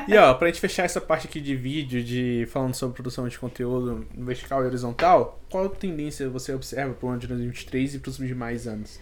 E 0.08 0.18
ó, 0.18 0.34
pra 0.34 0.48
gente 0.48 0.60
fechar 0.60 0.86
essa 0.86 1.00
parte 1.00 1.28
aqui 1.28 1.40
de 1.40 1.56
vídeo, 1.56 2.04
de 2.04 2.48
falando 2.52 2.74
sobre 2.74 2.96
produção 2.96 3.28
de 3.28 3.38
conteúdo 3.38 4.08
vertical 4.16 4.64
e 4.64 4.66
horizontal, 4.66 5.40
qual 5.50 5.70
tendência 5.70 6.28
você 6.30 6.52
observa 6.54 6.94
pro 6.94 7.10
ano 7.10 7.20
de 7.20 7.28
2023 7.28 7.96
e 7.96 8.00
pros 8.00 8.18
demais 8.18 8.66
anos? 8.68 9.00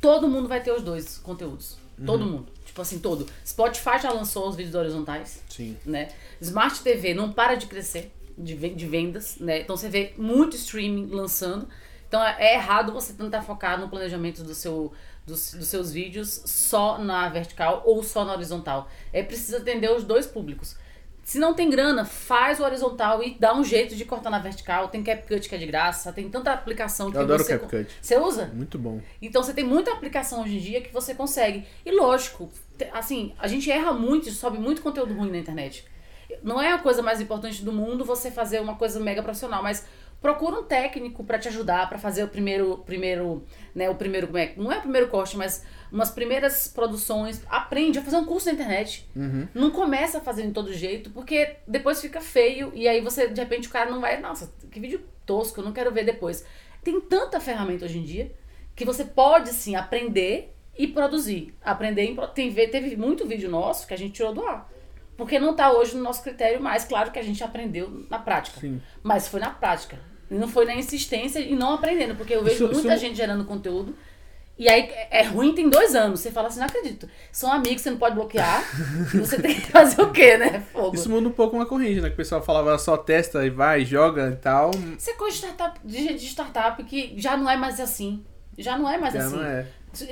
Todo 0.00 0.28
mundo 0.28 0.48
vai 0.48 0.62
ter 0.62 0.70
os 0.72 0.82
dois 0.82 1.18
conteúdos. 1.18 1.76
Todo 2.04 2.24
mundo. 2.24 2.46
Tipo 2.64 2.82
assim, 2.82 2.98
todo. 2.98 3.26
Spotify 3.46 3.98
já 4.00 4.12
lançou 4.12 4.48
os 4.48 4.56
vídeos 4.56 4.74
horizontais. 4.74 5.42
Sim. 5.48 5.76
né? 5.84 6.08
Smart 6.40 6.80
TV 6.82 7.14
não 7.14 7.32
para 7.32 7.54
de 7.54 7.66
crescer 7.66 8.12
de, 8.36 8.54
de 8.54 8.86
vendas, 8.86 9.38
né? 9.38 9.60
Então 9.60 9.76
você 9.76 9.88
vê 9.88 10.14
muito 10.16 10.56
streaming 10.56 11.06
lançando. 11.06 11.68
Então 12.08 12.22
é 12.22 12.36
é 12.38 12.54
errado 12.54 12.92
você 12.92 13.12
tentar 13.12 13.42
focar 13.42 13.80
no 13.80 13.88
planejamento 13.88 14.42
do 14.42 14.54
seu, 14.54 14.92
dos, 15.26 15.54
dos 15.54 15.68
seus 15.68 15.92
vídeos 15.92 16.42
só 16.44 16.98
na 16.98 17.28
vertical 17.28 17.82
ou 17.86 18.02
só 18.02 18.24
na 18.24 18.34
horizontal. 18.34 18.88
É 19.12 19.22
preciso 19.22 19.58
atender 19.58 19.90
os 19.90 20.04
dois 20.04 20.26
públicos. 20.26 20.76
Se 21.24 21.38
não 21.38 21.54
tem 21.54 21.70
grana, 21.70 22.04
faz 22.04 22.58
o 22.58 22.64
horizontal 22.64 23.22
e 23.22 23.36
dá 23.38 23.54
um 23.54 23.62
jeito 23.62 23.94
de 23.94 24.04
cortar 24.04 24.28
na 24.28 24.40
vertical. 24.40 24.88
Tem 24.88 25.02
CapCut 25.02 25.48
que 25.48 25.54
é 25.54 25.58
de 25.58 25.66
graça, 25.66 26.12
tem 26.12 26.28
tanta 26.28 26.52
aplicação 26.52 27.10
que 27.10 27.16
Eu 27.16 27.22
adoro 27.22 27.42
você... 27.42 27.58
CapCut. 27.58 27.96
Você 28.00 28.18
usa? 28.18 28.46
Muito 28.52 28.76
bom. 28.78 29.00
Então 29.20 29.42
você 29.42 29.54
tem 29.54 29.64
muita 29.64 29.92
aplicação 29.92 30.42
hoje 30.42 30.56
em 30.56 30.60
dia 30.60 30.80
que 30.80 30.92
você 30.92 31.14
consegue. 31.14 31.64
E 31.86 31.92
lógico, 31.92 32.50
assim, 32.92 33.34
a 33.38 33.46
gente 33.46 33.70
erra 33.70 33.92
muito, 33.92 34.30
sobe 34.32 34.58
muito 34.58 34.82
conteúdo 34.82 35.14
ruim 35.14 35.30
na 35.30 35.38
internet. 35.38 35.86
Não 36.42 36.60
é 36.60 36.72
a 36.72 36.78
coisa 36.78 37.02
mais 37.02 37.20
importante 37.20 37.64
do 37.64 37.72
mundo 37.72 38.04
você 38.04 38.30
fazer 38.30 38.60
uma 38.60 38.76
coisa 38.76 38.98
mega 39.00 39.22
profissional, 39.22 39.62
mas 39.62 39.86
procura 40.20 40.60
um 40.60 40.62
técnico 40.62 41.24
pra 41.24 41.36
te 41.38 41.48
ajudar 41.48 41.88
pra 41.88 41.98
fazer 41.98 42.22
o 42.22 42.28
primeiro, 42.28 42.78
primeiro, 42.86 43.44
né, 43.74 43.90
o 43.90 43.94
primeiro, 43.96 44.28
como 44.28 44.38
é, 44.38 44.52
não 44.56 44.70
é 44.70 44.78
o 44.78 44.80
primeiro 44.82 45.08
corte, 45.08 45.36
mas 45.36 45.64
umas 45.90 46.10
primeiras 46.12 46.68
produções, 46.68 47.42
aprende 47.50 47.98
a 47.98 48.02
fazer 48.02 48.16
um 48.18 48.24
curso 48.24 48.46
na 48.46 48.52
internet. 48.52 49.08
Uhum. 49.16 49.48
Não 49.52 49.70
começa 49.72 50.18
a 50.18 50.20
fazer 50.20 50.46
de 50.46 50.52
todo 50.52 50.72
jeito, 50.72 51.10
porque 51.10 51.56
depois 51.66 52.00
fica 52.00 52.20
feio 52.20 52.70
e 52.74 52.86
aí 52.86 53.00
você, 53.00 53.26
de 53.26 53.40
repente, 53.40 53.66
o 53.68 53.70
cara 53.70 53.90
não 53.90 54.00
vai, 54.00 54.20
nossa, 54.20 54.52
que 54.70 54.78
vídeo 54.78 55.02
tosco, 55.26 55.60
eu 55.60 55.64
não 55.64 55.72
quero 55.72 55.90
ver 55.90 56.04
depois. 56.04 56.44
Tem 56.84 57.00
tanta 57.00 57.40
ferramenta 57.40 57.84
hoje 57.84 57.98
em 57.98 58.04
dia 58.04 58.32
que 58.76 58.84
você 58.84 59.04
pode 59.04 59.50
sim 59.50 59.74
aprender 59.74 60.54
e 60.78 60.86
produzir. 60.86 61.52
Aprender 61.62 62.02
em, 62.04 62.16
tem, 62.34 62.48
ve- 62.48 62.68
teve 62.68 62.96
muito 62.96 63.26
vídeo 63.26 63.50
nosso 63.50 63.86
que 63.86 63.92
a 63.92 63.98
gente 63.98 64.14
tirou 64.14 64.32
do 64.32 64.46
ar. 64.46 64.71
Porque 65.16 65.38
não 65.38 65.54
tá 65.54 65.70
hoje 65.72 65.96
no 65.96 66.02
nosso 66.02 66.22
critério 66.22 66.60
mais, 66.60 66.84
claro 66.84 67.10
que 67.10 67.18
a 67.18 67.22
gente 67.22 67.42
aprendeu 67.44 68.06
na 68.10 68.18
prática. 68.18 68.60
Sim. 68.60 68.80
Mas 69.02 69.28
foi 69.28 69.40
na 69.40 69.50
prática. 69.50 69.98
E 70.30 70.34
não 70.34 70.48
foi 70.48 70.64
na 70.64 70.74
insistência 70.74 71.38
e 71.38 71.54
não 71.54 71.74
aprendendo. 71.74 72.14
Porque 72.16 72.34
eu 72.34 72.42
vejo 72.42 72.64
Isso- 72.64 72.72
muita 72.74 72.94
isso- 72.94 73.04
gente 73.04 73.16
gerando 73.16 73.44
conteúdo. 73.44 73.94
E 74.58 74.68
aí 74.68 74.82
é 75.10 75.20
é 75.20 75.22
ruim 75.22 75.54
tem 75.54 75.68
dois 75.68 75.94
anos. 75.94 76.20
Você 76.20 76.30
fala 76.30 76.48
assim, 76.48 76.60
não 76.60 76.66
acredito. 76.66 77.08
São 77.30 77.50
amigos, 77.52 77.82
você 77.82 77.90
não 77.90 77.98
pode 77.98 78.14
bloquear. 78.14 78.62
você 79.14 79.40
tem 79.40 79.54
que 79.54 79.70
fazer 79.72 80.00
o 80.00 80.10
quê, 80.12 80.36
né? 80.36 80.62
Fogo. 80.72 80.94
Isso 80.94 81.10
muda 81.10 81.28
um 81.28 81.32
pouco 81.32 81.56
uma 81.56 81.66
corrente, 81.66 82.00
né? 82.00 82.08
Que 82.08 82.14
o 82.14 82.16
pessoal 82.16 82.42
falava 82.42 82.76
só 82.78 82.96
testa 82.96 83.44
e 83.44 83.50
vai, 83.50 83.84
joga 83.84 84.30
e 84.30 84.36
tal. 84.36 84.70
Isso 84.98 85.10
é 85.10 85.14
coisa 85.14 85.36
de 85.36 85.42
startup, 85.42 85.80
de 85.84 86.14
de 86.14 86.26
startup 86.26 86.82
que 86.84 87.14
já 87.18 87.36
não 87.36 87.48
é 87.50 87.56
mais 87.56 87.78
assim. 87.80 88.24
Já 88.56 88.78
não 88.78 88.88
é 88.88 88.98
mais 88.98 89.14
Já 89.14 89.26
assim. 89.26 89.36
não 89.36 89.44
é. 89.44 89.66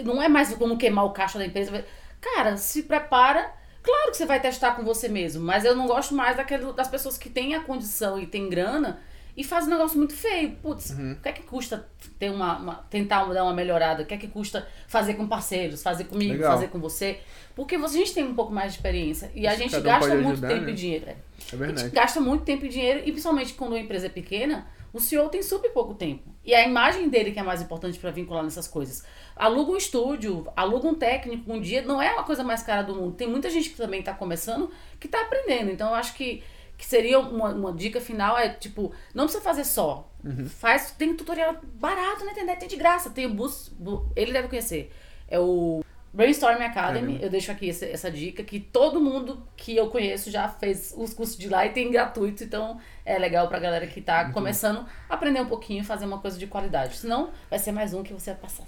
Não 0.04 0.22
é 0.22 0.28
mais 0.28 0.52
como 0.54 0.76
queimar 0.76 1.04
o 1.04 1.10
caixa 1.10 1.38
da 1.38 1.46
empresa. 1.46 1.84
Cara, 2.20 2.56
se 2.56 2.82
prepara. 2.82 3.50
Claro 3.82 4.10
que 4.10 4.16
você 4.16 4.26
vai 4.26 4.40
testar 4.40 4.72
com 4.72 4.84
você 4.84 5.08
mesmo, 5.08 5.42
mas 5.42 5.64
eu 5.64 5.74
não 5.74 5.86
gosto 5.86 6.14
mais 6.14 6.36
daquele, 6.36 6.72
das 6.72 6.88
pessoas 6.88 7.16
que 7.16 7.30
têm 7.30 7.54
a 7.54 7.60
condição 7.60 8.18
e 8.20 8.26
têm 8.26 8.48
grana 8.48 9.00
e 9.36 9.42
fazem 9.42 9.68
um 9.72 9.76
negócio 9.76 9.96
muito 9.96 10.14
feio. 10.14 10.52
Putz, 10.62 10.90
Uhum. 10.90 11.12
o 11.12 11.16
que 11.22 11.28
é 11.28 11.32
que 11.32 11.42
custa 11.44 11.86
ter 12.18 12.30
uma, 12.30 12.58
uma- 12.58 12.74
tentar 12.90 13.24
dar 13.32 13.42
uma 13.44 13.54
melhorada? 13.54 14.02
O 14.02 14.06
que 14.06 14.12
é 14.12 14.16
que 14.18 14.28
custa 14.28 14.66
fazer 14.86 15.14
com 15.14 15.26
parceiros, 15.26 15.82
fazer 15.82 16.04
comigo, 16.04 16.32
Legal. 16.32 16.52
fazer 16.52 16.68
com 16.68 16.78
você? 16.78 17.20
Porque 17.56 17.74
a 17.76 17.86
gente 17.88 18.12
tem 18.12 18.24
um 18.24 18.34
pouco 18.34 18.52
mais 18.52 18.72
de 18.72 18.78
experiência 18.78 19.30
e 19.34 19.46
a 19.46 19.54
gente 19.54 19.70
cada 19.70 19.82
gasta 19.82 20.14
muito 20.14 20.32
ajudar, 20.32 20.48
tempo 20.48 20.64
né? 20.66 20.70
e 20.72 20.74
dinheiro. 20.74 21.06
é. 21.06 21.10
É 21.10 21.14
A 21.14 21.42
gente 21.42 21.56
verdade. 21.56 21.90
gasta 21.90 22.20
muito 22.20 22.44
tempo 22.44 22.66
e 22.66 22.68
dinheiro, 22.68 23.00
e 23.00 23.10
principalmente 23.12 23.54
quando 23.54 23.74
a 23.74 23.78
empresa 23.80 24.06
é 24.06 24.10
pequena, 24.10 24.66
o 24.92 25.00
CEO 25.00 25.28
tem 25.28 25.42
super 25.42 25.70
pouco 25.70 25.94
tempo. 25.94 26.28
E 26.44 26.54
a 26.54 26.66
imagem 26.66 27.08
dele 27.08 27.30
que 27.32 27.38
é 27.38 27.42
mais 27.42 27.62
importante 27.62 27.98
para 27.98 28.10
vincular 28.10 28.42
nessas 28.42 28.66
coisas. 28.68 29.04
Aluga 29.40 29.72
um 29.72 29.76
estúdio, 29.76 30.46
aluga 30.56 30.86
um 30.86 30.94
técnico 30.94 31.52
um 31.52 31.60
dia, 31.60 31.82
não 31.82 32.00
é 32.00 32.12
uma 32.12 32.24
coisa 32.24 32.44
mais 32.44 32.62
cara 32.62 32.82
do 32.82 32.94
mundo. 32.94 33.14
Tem 33.16 33.26
muita 33.28 33.48
gente 33.50 33.70
que 33.70 33.76
também 33.76 34.00
está 34.00 34.12
começando 34.14 34.70
que 34.98 35.06
está 35.06 35.20
aprendendo. 35.22 35.70
Então 35.70 35.88
eu 35.88 35.94
acho 35.94 36.14
que 36.14 36.42
Que 36.76 36.86
seria 36.86 37.18
uma, 37.20 37.50
uma 37.50 37.72
dica 37.74 38.00
final, 38.00 38.38
é 38.38 38.48
tipo, 38.48 38.90
não 39.14 39.24
precisa 39.24 39.44
fazer 39.44 39.64
só. 39.64 40.10
Uhum. 40.24 40.48
Faz, 40.48 40.92
tem 40.92 41.14
tutorial 41.14 41.56
barato 41.74 42.24
na 42.24 42.32
internet, 42.32 42.58
tem 42.60 42.68
de 42.68 42.76
graça. 42.76 43.10
Tem 43.10 43.26
o 43.26 43.34
Boost, 43.34 43.70
Bu- 43.78 44.06
ele 44.16 44.32
deve 44.32 44.48
conhecer. 44.48 44.90
É 45.28 45.38
o 45.38 45.84
Brainstorm 46.12 46.60
Academy, 46.60 47.20
eu 47.22 47.30
deixo 47.30 47.52
aqui 47.52 47.70
essa, 47.70 47.86
essa 47.86 48.10
dica, 48.10 48.42
que 48.42 48.58
todo 48.58 49.00
mundo 49.00 49.46
que 49.56 49.76
eu 49.76 49.88
conheço 49.88 50.28
já 50.30 50.48
fez 50.48 50.92
os 50.96 51.14
cursos 51.14 51.38
de 51.38 51.48
lá 51.48 51.64
e 51.64 51.70
tem 51.70 51.88
gratuito, 51.90 52.42
então 52.42 52.80
é 53.06 53.16
legal 53.16 53.46
pra 53.46 53.60
galera 53.60 53.86
que 53.86 54.00
tá 54.00 54.30
começando 54.32 54.84
a 55.08 55.14
aprender 55.14 55.40
um 55.40 55.46
pouquinho, 55.46 55.84
fazer 55.84 56.06
uma 56.06 56.18
coisa 56.18 56.36
de 56.36 56.48
qualidade. 56.48 56.96
Senão, 56.96 57.30
vai 57.48 57.60
ser 57.60 57.70
mais 57.70 57.94
um 57.94 58.02
que 58.02 58.12
você 58.12 58.32
vai 58.32 58.40
passar. 58.40 58.64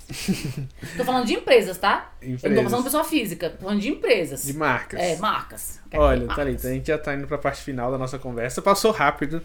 tô 0.97 1.05
falando 1.05 1.27
de 1.27 1.35
empresas, 1.35 1.77
tá? 1.79 2.13
Eu 2.23 2.31
não 2.31 2.37
tô 2.37 2.47
Empresas. 2.47 2.65
falando 2.71 2.79
de 2.79 2.85
pessoa 2.85 3.05
física, 3.05 3.51
tô 3.51 3.59
falando 3.65 3.81
de 3.81 3.89
empresas. 3.89 4.45
De 4.45 4.53
marcas. 4.55 5.01
É, 5.01 5.17
marcas. 5.17 5.81
Olha, 5.95 6.21
Marcas. 6.21 6.37
Thalita, 6.37 6.69
a 6.69 6.71
gente 6.73 6.87
já 6.87 6.99
tá 6.99 7.13
indo 7.15 7.27
pra 7.27 7.39
parte 7.39 7.61
final 7.63 7.91
da 7.91 7.99
nossa 7.99 8.19
conversa. 8.21 8.63
Passou 8.63 8.93
rápido. 8.93 9.43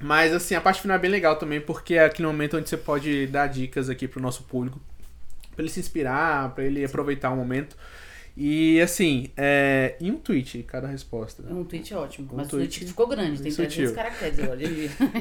Mas, 0.00 0.34
assim, 0.34 0.54
a 0.54 0.60
parte 0.60 0.82
final 0.82 0.96
é 0.96 1.00
bem 1.00 1.10
legal 1.10 1.36
também, 1.36 1.60
porque 1.60 1.94
é 1.94 2.04
aquele 2.04 2.26
momento 2.26 2.58
onde 2.58 2.68
você 2.68 2.76
pode 2.76 3.26
dar 3.28 3.46
dicas 3.46 3.88
aqui 3.88 4.06
pro 4.06 4.20
nosso 4.20 4.42
público. 4.42 4.78
Pra 5.54 5.62
ele 5.62 5.70
se 5.70 5.80
inspirar, 5.80 6.54
pra 6.54 6.64
ele 6.64 6.84
aproveitar 6.84 7.30
o 7.30 7.36
momento. 7.36 7.76
E, 8.36 8.80
assim, 8.80 9.30
é... 9.36 9.94
em 10.00 10.10
um 10.10 10.16
tweet, 10.16 10.64
cada 10.64 10.88
resposta. 10.88 11.42
Um 11.48 11.64
tweet 11.64 11.94
ótimo, 11.94 12.28
Um 12.32 12.36
mas 12.36 12.48
tweet 12.48 12.68
o 12.68 12.78
tweet 12.78 12.90
ficou 12.90 13.06
grande, 13.06 13.40
tem 13.40 13.50
sutil. 13.50 13.92
300 13.92 13.94
caracteres 13.94 14.38
agora. 14.40 14.60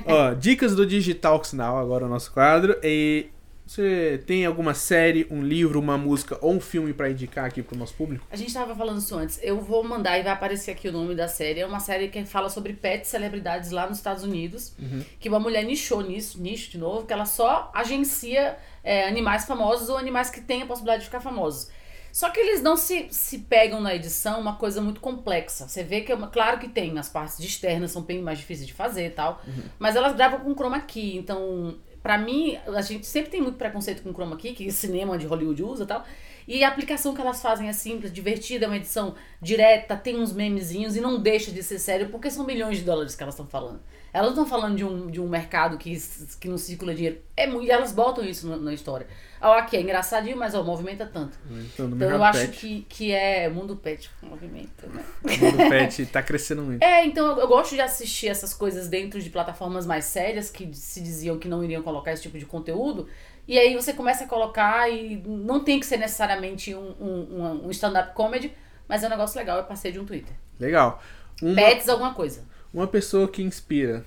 Ó, 0.31 0.33
dicas 0.33 0.75
do 0.75 0.85
Digital 0.85 1.41
Now, 1.53 1.77
agora 1.77 2.05
o 2.05 2.09
nosso 2.09 2.31
quadro. 2.31 2.75
E 2.81 3.27
você 3.65 4.21
tem 4.25 4.45
alguma 4.45 4.73
série, 4.73 5.25
um 5.31 5.41
livro, 5.41 5.79
uma 5.79 5.97
música 5.97 6.37
ou 6.41 6.53
um 6.53 6.59
filme 6.59 6.91
pra 6.91 7.09
indicar 7.09 7.45
aqui 7.45 7.61
pro 7.61 7.77
nosso 7.77 7.93
público? 7.93 8.25
A 8.29 8.35
gente 8.35 8.53
tava 8.53 8.75
falando 8.75 8.99
isso 8.99 9.15
antes. 9.15 9.39
Eu 9.41 9.61
vou 9.61 9.83
mandar 9.83 10.17
e 10.19 10.23
vai 10.23 10.33
aparecer 10.33 10.71
aqui 10.71 10.89
o 10.89 10.91
nome 10.91 11.15
da 11.15 11.27
série. 11.27 11.61
É 11.61 11.65
uma 11.65 11.79
série 11.79 12.09
que 12.09 12.25
fala 12.25 12.49
sobre 12.49 12.73
pets 12.73 13.09
celebridades 13.09 13.71
lá 13.71 13.87
nos 13.87 13.97
Estados 13.97 14.23
Unidos. 14.23 14.75
Que 15.19 15.29
uma 15.29 15.39
mulher 15.39 15.63
nichou 15.63 16.01
nisso, 16.01 16.41
nicho 16.41 16.71
de 16.71 16.77
novo, 16.77 17.05
que 17.05 17.13
ela 17.13 17.25
só 17.25 17.71
agencia 17.73 18.57
é, 18.83 19.07
animais 19.07 19.45
famosos 19.45 19.89
ou 19.89 19.97
animais 19.97 20.29
que 20.29 20.41
têm 20.41 20.61
a 20.61 20.65
possibilidade 20.65 21.01
de 21.01 21.05
ficar 21.07 21.21
famosos. 21.21 21.69
Só 22.11 22.29
que 22.29 22.39
eles 22.39 22.61
não 22.61 22.77
se, 22.77 23.07
se 23.09 23.39
pegam 23.39 23.81
na 23.81 23.95
edição 23.95 24.39
uma 24.39 24.55
coisa 24.55 24.79
muito 24.79 25.01
complexa. 25.01 25.67
Você 25.67 25.83
vê 25.83 26.01
que 26.01 26.11
é 26.11 26.15
uma. 26.15 26.27
Claro 26.27 26.59
que 26.59 26.69
tem, 26.69 26.95
as 26.99 27.09
partes 27.09 27.39
externas 27.39 27.89
são 27.89 28.03
bem 28.03 28.21
mais 28.21 28.37
difíceis 28.37 28.67
de 28.67 28.73
fazer 28.73 29.07
e 29.07 29.09
tal. 29.09 29.41
Mas 29.79 29.95
elas 29.95 30.15
gravam 30.15 30.41
com 30.41 30.53
chroma 30.53 30.79
key. 30.81 31.17
Então, 31.17 31.75
pra 32.03 32.19
mim, 32.19 32.55
a 32.67 32.81
gente 32.81 33.07
sempre 33.07 33.31
tem 33.31 33.41
muito 33.41 33.57
preconceito 33.57 34.03
com 34.03 34.13
chroma 34.13 34.37
key, 34.37 34.53
que 34.53 34.71
cinema 34.71 35.17
de 35.17 35.25
Hollywood 35.25 35.63
usa 35.63 35.85
e 35.85 35.87
tal. 35.87 36.05
E 36.47 36.63
a 36.63 36.67
aplicação 36.67 37.15
que 37.15 37.21
elas 37.21 37.41
fazem 37.41 37.67
é 37.67 37.73
simples, 37.73 38.13
divertida, 38.13 38.65
é 38.65 38.67
uma 38.67 38.77
edição 38.77 39.15
direta, 39.41 39.95
tem 39.95 40.19
uns 40.19 40.33
memezinhos 40.33 40.95
e 40.95 41.01
não 41.01 41.19
deixa 41.19 41.51
de 41.51 41.63
ser 41.63 41.79
sério, 41.79 42.09
porque 42.09 42.29
são 42.29 42.45
milhões 42.45 42.77
de 42.77 42.83
dólares 42.83 43.15
que 43.15 43.23
elas 43.23 43.33
estão 43.33 43.47
falando. 43.47 43.79
Elas 44.13 44.35
não 44.35 44.43
estão 44.43 44.45
falando 44.45 44.77
de 44.77 44.85
um, 44.85 45.09
de 45.09 45.19
um 45.19 45.27
mercado 45.27 45.75
que, 45.77 45.97
que 46.39 46.47
não 46.47 46.57
circula 46.57 46.93
dinheiro. 46.93 47.17
É, 47.35 47.49
e 47.49 47.71
elas 47.71 47.91
botam 47.91 48.23
isso 48.23 48.47
na, 48.47 48.57
na 48.57 48.71
história. 48.73 49.07
Ah, 49.41 49.57
ok, 49.57 49.79
é 49.79 49.81
engraçadinho, 49.81 50.37
mas 50.37 50.53
ó, 50.53 50.61
movimenta 50.63 51.05
tanto. 51.05 51.35
Então, 51.49 51.87
no 51.87 51.95
Então 51.95 52.07
meu 52.09 52.09
eu 52.11 52.23
acho 52.23 52.39
pet, 52.41 52.51
que, 52.57 52.85
que 52.87 53.11
é 53.11 53.49
mundo 53.49 53.75
pet 53.75 54.09
movimenta, 54.21 54.85
né? 54.87 55.03
o 55.23 55.45
mundo 55.45 55.57
pet 55.69 56.05
tá 56.05 56.21
crescendo 56.21 56.61
muito. 56.61 56.83
É, 56.83 57.03
então 57.05 57.25
eu, 57.31 57.39
eu 57.39 57.47
gosto 57.47 57.73
de 57.73 57.81
assistir 57.81 58.27
essas 58.27 58.53
coisas 58.53 58.87
dentro 58.87 59.19
de 59.19 59.29
plataformas 59.31 59.85
mais 59.85 60.05
sérias 60.05 60.49
que 60.51 60.69
se 60.75 61.01
diziam 61.01 61.39
que 61.39 61.47
não 61.47 61.63
iriam 61.63 61.81
colocar 61.81 62.13
esse 62.13 62.21
tipo 62.21 62.37
de 62.37 62.45
conteúdo. 62.45 63.07
E 63.47 63.57
aí 63.57 63.73
você 63.75 63.91
começa 63.93 64.23
a 64.25 64.27
colocar 64.27 64.87
e 64.89 65.17
não 65.25 65.61
tem 65.63 65.79
que 65.79 65.85
ser 65.87 65.97
necessariamente 65.97 66.73
um, 66.75 66.93
um, 67.01 67.41
um- 67.41 67.67
um 67.67 67.71
stand-up 67.71 68.13
comedy, 68.13 68.53
mas 68.87 69.03
é 69.03 69.07
um 69.07 69.09
negócio 69.09 69.37
legal, 69.39 69.57
eu 69.57 69.63
passei 69.65 69.91
de 69.91 69.99
um 69.99 70.05
Twitter. 70.05 70.33
Legal. 70.59 71.01
Uma, 71.41 71.55
Pets 71.55 71.89
alguma 71.89 72.13
coisa. 72.13 72.43
Uma 72.73 72.87
pessoa 72.87 73.27
que 73.27 73.41
inspira. 73.41 74.05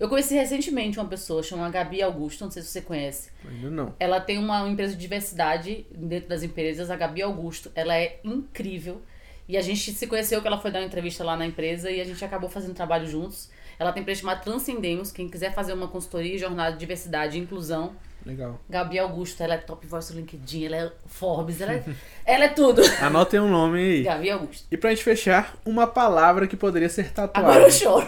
Eu 0.00 0.08
conheci 0.08 0.34
recentemente 0.34 0.98
uma 0.98 1.06
pessoa, 1.06 1.42
chama 1.42 1.70
Gabi 1.70 2.02
Augusto, 2.02 2.42
não 2.42 2.50
sei 2.50 2.62
se 2.62 2.68
você 2.68 2.80
conhece. 2.80 3.30
Ainda 3.48 3.70
não. 3.70 3.94
Ela 4.00 4.20
tem 4.20 4.36
uma 4.36 4.68
empresa 4.68 4.94
de 4.94 5.00
diversidade 5.00 5.86
dentro 5.94 6.28
das 6.28 6.42
empresas, 6.42 6.90
a 6.90 6.96
Gabi 6.96 7.22
Augusto. 7.22 7.70
Ela 7.74 7.96
é 7.96 8.18
incrível. 8.24 9.00
E 9.48 9.56
a 9.56 9.62
gente 9.62 9.92
se 9.92 10.06
conheceu 10.06 10.40
que 10.40 10.46
ela 10.46 10.58
foi 10.58 10.70
dar 10.70 10.80
uma 10.80 10.86
entrevista 10.86 11.22
lá 11.22 11.36
na 11.36 11.46
empresa 11.46 11.90
e 11.90 12.00
a 12.00 12.04
gente 12.04 12.24
acabou 12.24 12.50
fazendo 12.50 12.74
trabalho 12.74 13.06
juntos. 13.06 13.50
Ela 13.78 13.92
tem 13.92 14.00
empresa 14.00 14.20
chamada 14.20 14.40
Transcendemos. 14.40 15.12
Quem 15.12 15.28
quiser 15.28 15.54
fazer 15.54 15.72
uma 15.72 15.86
consultoria, 15.86 16.36
jornada 16.38 16.72
de 16.72 16.78
diversidade 16.78 17.36
e 17.36 17.40
inclusão, 17.40 17.94
Legal. 18.24 18.60
Gabi 18.68 18.98
Augusto, 18.98 19.42
ela 19.42 19.54
é 19.54 19.58
top 19.58 19.86
voice 19.86 20.12
do 20.12 20.18
LinkedIn, 20.18 20.66
ela 20.66 20.76
é 20.76 20.92
Forbes, 21.06 21.60
ela 21.60 21.72
é, 21.74 21.82
ela 22.24 22.44
é 22.44 22.48
tudo. 22.48 22.82
Anotem 23.00 23.40
um 23.40 23.48
nome 23.50 23.78
aí. 23.78 24.02
Gabi 24.02 24.30
Augusto. 24.30 24.66
E 24.70 24.76
pra 24.76 24.90
gente 24.90 25.02
fechar, 25.04 25.54
uma 25.64 25.86
palavra 25.86 26.46
que 26.46 26.56
poderia 26.56 26.88
ser 26.88 27.10
tatuada. 27.12 27.48
Agora 27.48 27.64
eu 27.64 27.70
choro. 27.70 28.06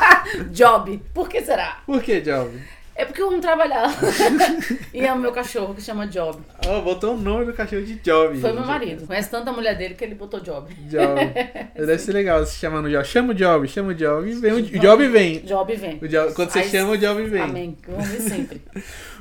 Job. 0.50 1.02
Por 1.14 1.28
que 1.28 1.40
será? 1.42 1.82
Por 1.86 2.02
que, 2.02 2.20
Job? 2.20 2.50
É 2.98 3.04
porque 3.04 3.20
eu 3.20 3.28
amo 3.28 3.42
trabalhar. 3.42 3.90
e 4.94 5.04
amo 5.06 5.20
meu 5.20 5.30
cachorro 5.30 5.74
que 5.74 5.82
chama 5.82 6.06
Job. 6.06 6.38
Oh, 6.66 6.80
botou 6.80 7.12
o 7.14 7.18
nome 7.18 7.44
do 7.44 7.52
cachorro 7.52 7.82
de 7.82 7.96
Job. 7.96 8.40
Foi 8.40 8.52
meu 8.52 8.64
marido. 8.64 9.06
Conhece 9.06 9.30
tanta 9.30 9.52
mulher 9.52 9.76
dele 9.76 9.94
que 9.94 10.02
ele 10.02 10.14
botou 10.14 10.40
Job. 10.40 10.72
Job. 10.88 11.20
Deve 11.74 11.98
ser 11.98 12.12
legal 12.12 12.46
se 12.46 12.56
chamando 12.58 12.88
Job. 12.88 13.04
Chama 13.06 13.32
o 13.32 13.34
Job, 13.34 13.68
chama 13.68 13.90
o 13.90 13.94
Job. 13.94 14.32
Vem, 14.36 14.52
o 14.54 14.62
Job 14.62 15.08
vem. 15.08 15.40
Job 15.40 15.76
vem. 15.76 15.98
O 16.00 16.08
Job- 16.08 16.32
quando 16.32 16.48
você 16.50 16.60
Ai, 16.60 16.68
chama, 16.70 16.92
o 16.92 16.96
Job 16.96 17.22
vem. 17.24 17.42
Amém. 17.42 17.76
Vamos 17.86 18.08
ver 18.08 18.20
sempre. 18.22 18.62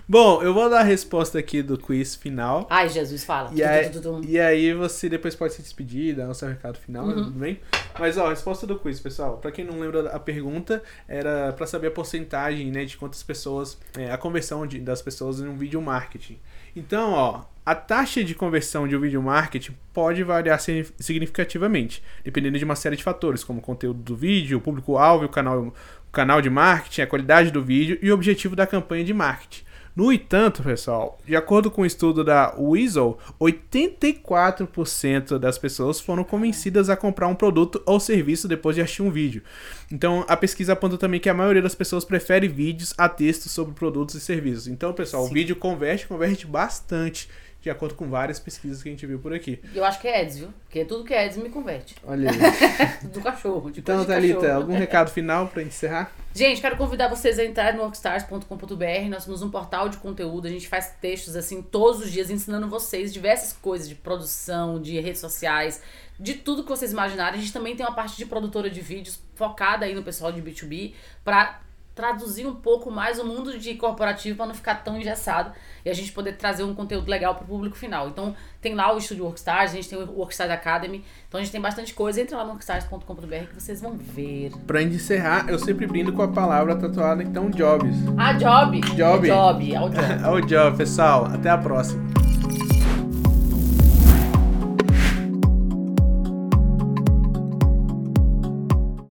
Bom, 0.08 0.44
eu 0.44 0.54
vou 0.54 0.70
dar 0.70 0.82
a 0.82 0.84
resposta 0.84 1.40
aqui 1.40 1.64
do 1.64 1.80
quiz 1.80 2.16
final. 2.16 2.68
Ai, 2.70 2.88
Jesus, 2.90 3.24
fala. 3.24 3.50
E 3.56 3.64
aí, 3.64 3.90
e 4.28 4.40
aí 4.40 4.72
você 4.74 5.10
depois 5.10 5.36
pode 5.36 5.54
se 5.56 5.64
despedir, 5.64 6.16
dar 6.16 6.30
o 6.30 6.34
seu 6.36 6.48
recado 6.48 6.78
final, 6.78 7.06
Uhum. 7.08 7.24
tudo 7.24 7.40
bem? 7.40 7.60
Mas 8.00 8.16
ó, 8.16 8.28
a 8.28 8.30
resposta 8.30 8.68
do 8.68 8.78
quiz, 8.78 9.00
pessoal. 9.00 9.38
Pra 9.38 9.52
quem 9.52 9.66
não 9.66 9.80
lembra 9.80 10.10
a 10.12 10.20
pergunta, 10.20 10.84
era 11.08 11.52
pra 11.54 11.66
saber 11.66 11.88
a 11.88 11.92
porcentagem, 11.92 12.72
né, 12.72 12.86
de 12.86 12.98
quantas 12.98 13.24
pessoas, 13.24 13.80
é, 13.98 14.12
a 14.12 14.18
conversão 14.18 14.68
de- 14.68 14.80
das 14.80 15.02
pessoas 15.02 15.40
em 15.40 15.48
um 15.48 15.58
vídeo 15.58 15.82
marketing. 15.82 16.38
Então, 16.76 17.12
ó, 17.14 17.42
a 17.66 17.74
taxa 17.74 18.24
de 18.24 18.36
conversão 18.36 18.88
de 18.88 18.96
um 18.96 19.00
vídeo 19.00 19.24
marketing 19.24 19.74
pode 19.92 20.22
variar 20.24 20.60
signi- 20.60 20.86
significativamente, 21.00 22.04
dependendo 22.24 22.60
de 22.60 22.66
uma 22.66 22.76
série 22.76 22.96
de 22.96 23.04
fatores, 23.04 23.44
como 23.44 23.58
o 23.58 23.62
conteúdo 23.62 24.04
do 24.04 24.16
vídeo, 24.16 24.60
o 24.60 24.62
público-alvo, 24.62 25.26
o 25.26 25.30
canal, 25.30 25.60
o 25.64 25.74
canal 26.12 26.42
de 26.44 26.50
marketing, 26.50 27.02
a 27.02 27.08
qualidade 27.08 27.50
do 27.50 27.64
vídeo 27.64 27.98
e 28.04 28.12
o 28.12 28.14
objetivo 28.14 28.56
da 28.56 28.68
campanha 28.68 29.04
de 29.04 29.14
marketing. 29.14 29.65
No 29.96 30.12
entanto, 30.12 30.62
pessoal, 30.62 31.18
de 31.26 31.38
acordo 31.38 31.72
com 31.72 31.84
o 31.84 31.86
estudo 31.86 32.22
da 32.22 32.54
Weasel, 32.58 33.18
84% 33.40 35.40
das 35.40 35.58
pessoas 35.58 36.02
foram 36.02 36.22
convencidas 36.22 36.90
a 36.90 36.98
comprar 36.98 37.30
um 37.30 37.36
produto 37.36 37.82
ou 37.86 37.98
serviço 37.98 38.46
depois 38.46 38.76
de 38.76 38.82
assistir 38.82 39.04
um 39.04 39.10
vídeo. 39.10 39.42
Então, 39.90 40.26
a 40.28 40.36
pesquisa 40.36 40.74
aponta 40.74 40.98
também 40.98 41.22
que 41.22 41.30
a 41.30 41.34
maioria 41.34 41.62
das 41.62 41.76
pessoas 41.76 42.04
prefere 42.04 42.50
vídeos 42.50 42.94
a 42.98 43.08
textos 43.08 43.54
sobre 43.54 43.74
produtos 43.74 44.16
e 44.16 44.20
serviços. 44.20 44.68
Então, 44.68 44.92
pessoal, 44.92 45.24
o 45.24 45.28
Sim. 45.30 45.34
vídeo 45.34 45.56
converte, 45.56 46.08
converte 46.08 46.46
bastante, 46.46 47.30
de 47.66 47.70
acordo 47.72 47.96
com 47.96 48.08
várias 48.08 48.40
pesquisas 48.40 48.84
que 48.84 48.90
a 48.90 48.92
gente 48.92 49.08
viu 49.08 49.18
por 49.18 49.34
aqui. 49.34 49.60
Eu 49.74 49.84
acho 49.84 50.00
que 50.00 50.08
é 50.08 50.22
Eds, 50.22 50.38
viu? 50.38 50.50
Porque 50.66 50.86
tudo 50.86 51.04
que 51.04 51.16
é 51.16 51.26
Eds 51.26 51.36
me 51.38 51.50
converte. 51.50 51.96
Olha 52.04 52.30
aí. 52.30 52.38
Do 53.10 53.22
cachorro. 53.22 53.72
De 53.72 53.80
Então, 53.80 54.06
Thalita, 54.06 54.36
cachorro. 54.42 54.56
algum 54.56 54.78
recado 54.78 55.10
final 55.10 55.48
pra 55.48 55.64
encerrar? 55.64 56.12
Gente, 56.36 56.62
quero 56.62 56.78
convidar 56.78 57.08
vocês 57.08 57.40
a 57.40 57.44
entrar 57.44 57.74
no 57.74 57.82
workstars.com.br. 57.82 59.10
Nós 59.10 59.24
somos 59.24 59.42
um 59.42 59.50
portal 59.50 59.90
de 59.90 59.98
conteúdo. 59.98 60.46
A 60.46 60.52
gente 60.52 60.68
faz 60.68 60.94
textos 61.02 61.36
assim 61.36 61.64
todos 61.64 62.02
os 62.02 62.12
dias 62.12 62.30
ensinando 62.30 62.70
vocês 62.70 63.12
diversas 63.12 63.52
coisas 63.54 63.90
de 63.90 63.96
produção, 63.96 64.80
de 64.80 65.00
redes 65.00 65.20
sociais, 65.20 65.82
de 66.20 66.36
tudo 66.36 66.62
que 66.62 66.70
vocês 66.70 66.92
imaginarem. 66.92 67.40
A 67.40 67.42
gente 67.42 67.52
também 67.52 67.76
tem 67.76 67.84
uma 67.84 67.96
parte 67.96 68.16
de 68.16 68.28
produtora 68.28 68.70
de 68.70 68.80
vídeos 68.80 69.20
focada 69.34 69.86
aí 69.86 69.96
no 69.96 70.04
pessoal 70.04 70.32
de 70.32 70.40
B2B 70.40 70.94
para 71.24 71.62
traduzir 71.96 72.46
um 72.46 72.54
pouco 72.54 72.92
mais 72.92 73.18
o 73.18 73.26
mundo 73.26 73.58
de 73.58 73.74
corporativo 73.76 74.36
para 74.36 74.48
não 74.48 74.54
ficar 74.54 74.76
tão 74.84 74.98
engessado 74.98 75.52
e 75.84 75.90
a 75.90 75.94
gente 75.94 76.12
poder 76.12 76.34
trazer 76.34 76.64
um 76.64 76.76
conteúdo 76.76 77.10
legal 77.10 77.34
para 77.34 77.46
o 77.46 77.48
público 77.48 77.78
final. 77.78 78.10
Então, 78.10 78.36
tem 78.62 78.76
lá 78.76 78.94
o 78.94 78.98
estúdio 78.98 79.24
Workstars, 79.24 79.72
a 79.72 79.76
gente 79.76 79.88
tem 79.88 79.98
o 79.98 80.12
Workstars 80.12 80.52
Academy. 80.52 81.06
Então, 81.28 81.40
a 81.40 81.44
gente 81.44 81.52
tem 81.52 81.62
bastante 81.62 81.94
coisa. 81.94 82.22
Entra 82.22 82.38
lá 82.38 82.44
no 82.44 82.52
workstars.com.br 82.52 83.48
que 83.50 83.62
vocês 83.62 83.82
vão 83.82 83.96
ver. 83.98 84.52
Pra 84.68 84.82
encerrar, 84.82 85.46
eu 85.48 85.58
sempre 85.58 85.88
brindo 85.88 86.12
com 86.12 86.22
a 86.22 86.28
palavra 86.28 86.76
tatuada, 86.76 87.24
então, 87.24 87.50
jobs. 87.50 87.96
Ah, 88.18 88.34
job. 88.34 88.82
Job. 88.82 89.30
É 89.30 89.34
job, 89.34 89.74
é 89.74 89.80
o 89.80 89.90
job. 89.90 90.06
O 90.36 90.42
job, 90.42 90.78
pessoal. 90.78 91.26
Até 91.26 91.50
a 91.50 91.58
próxima. 91.58 92.04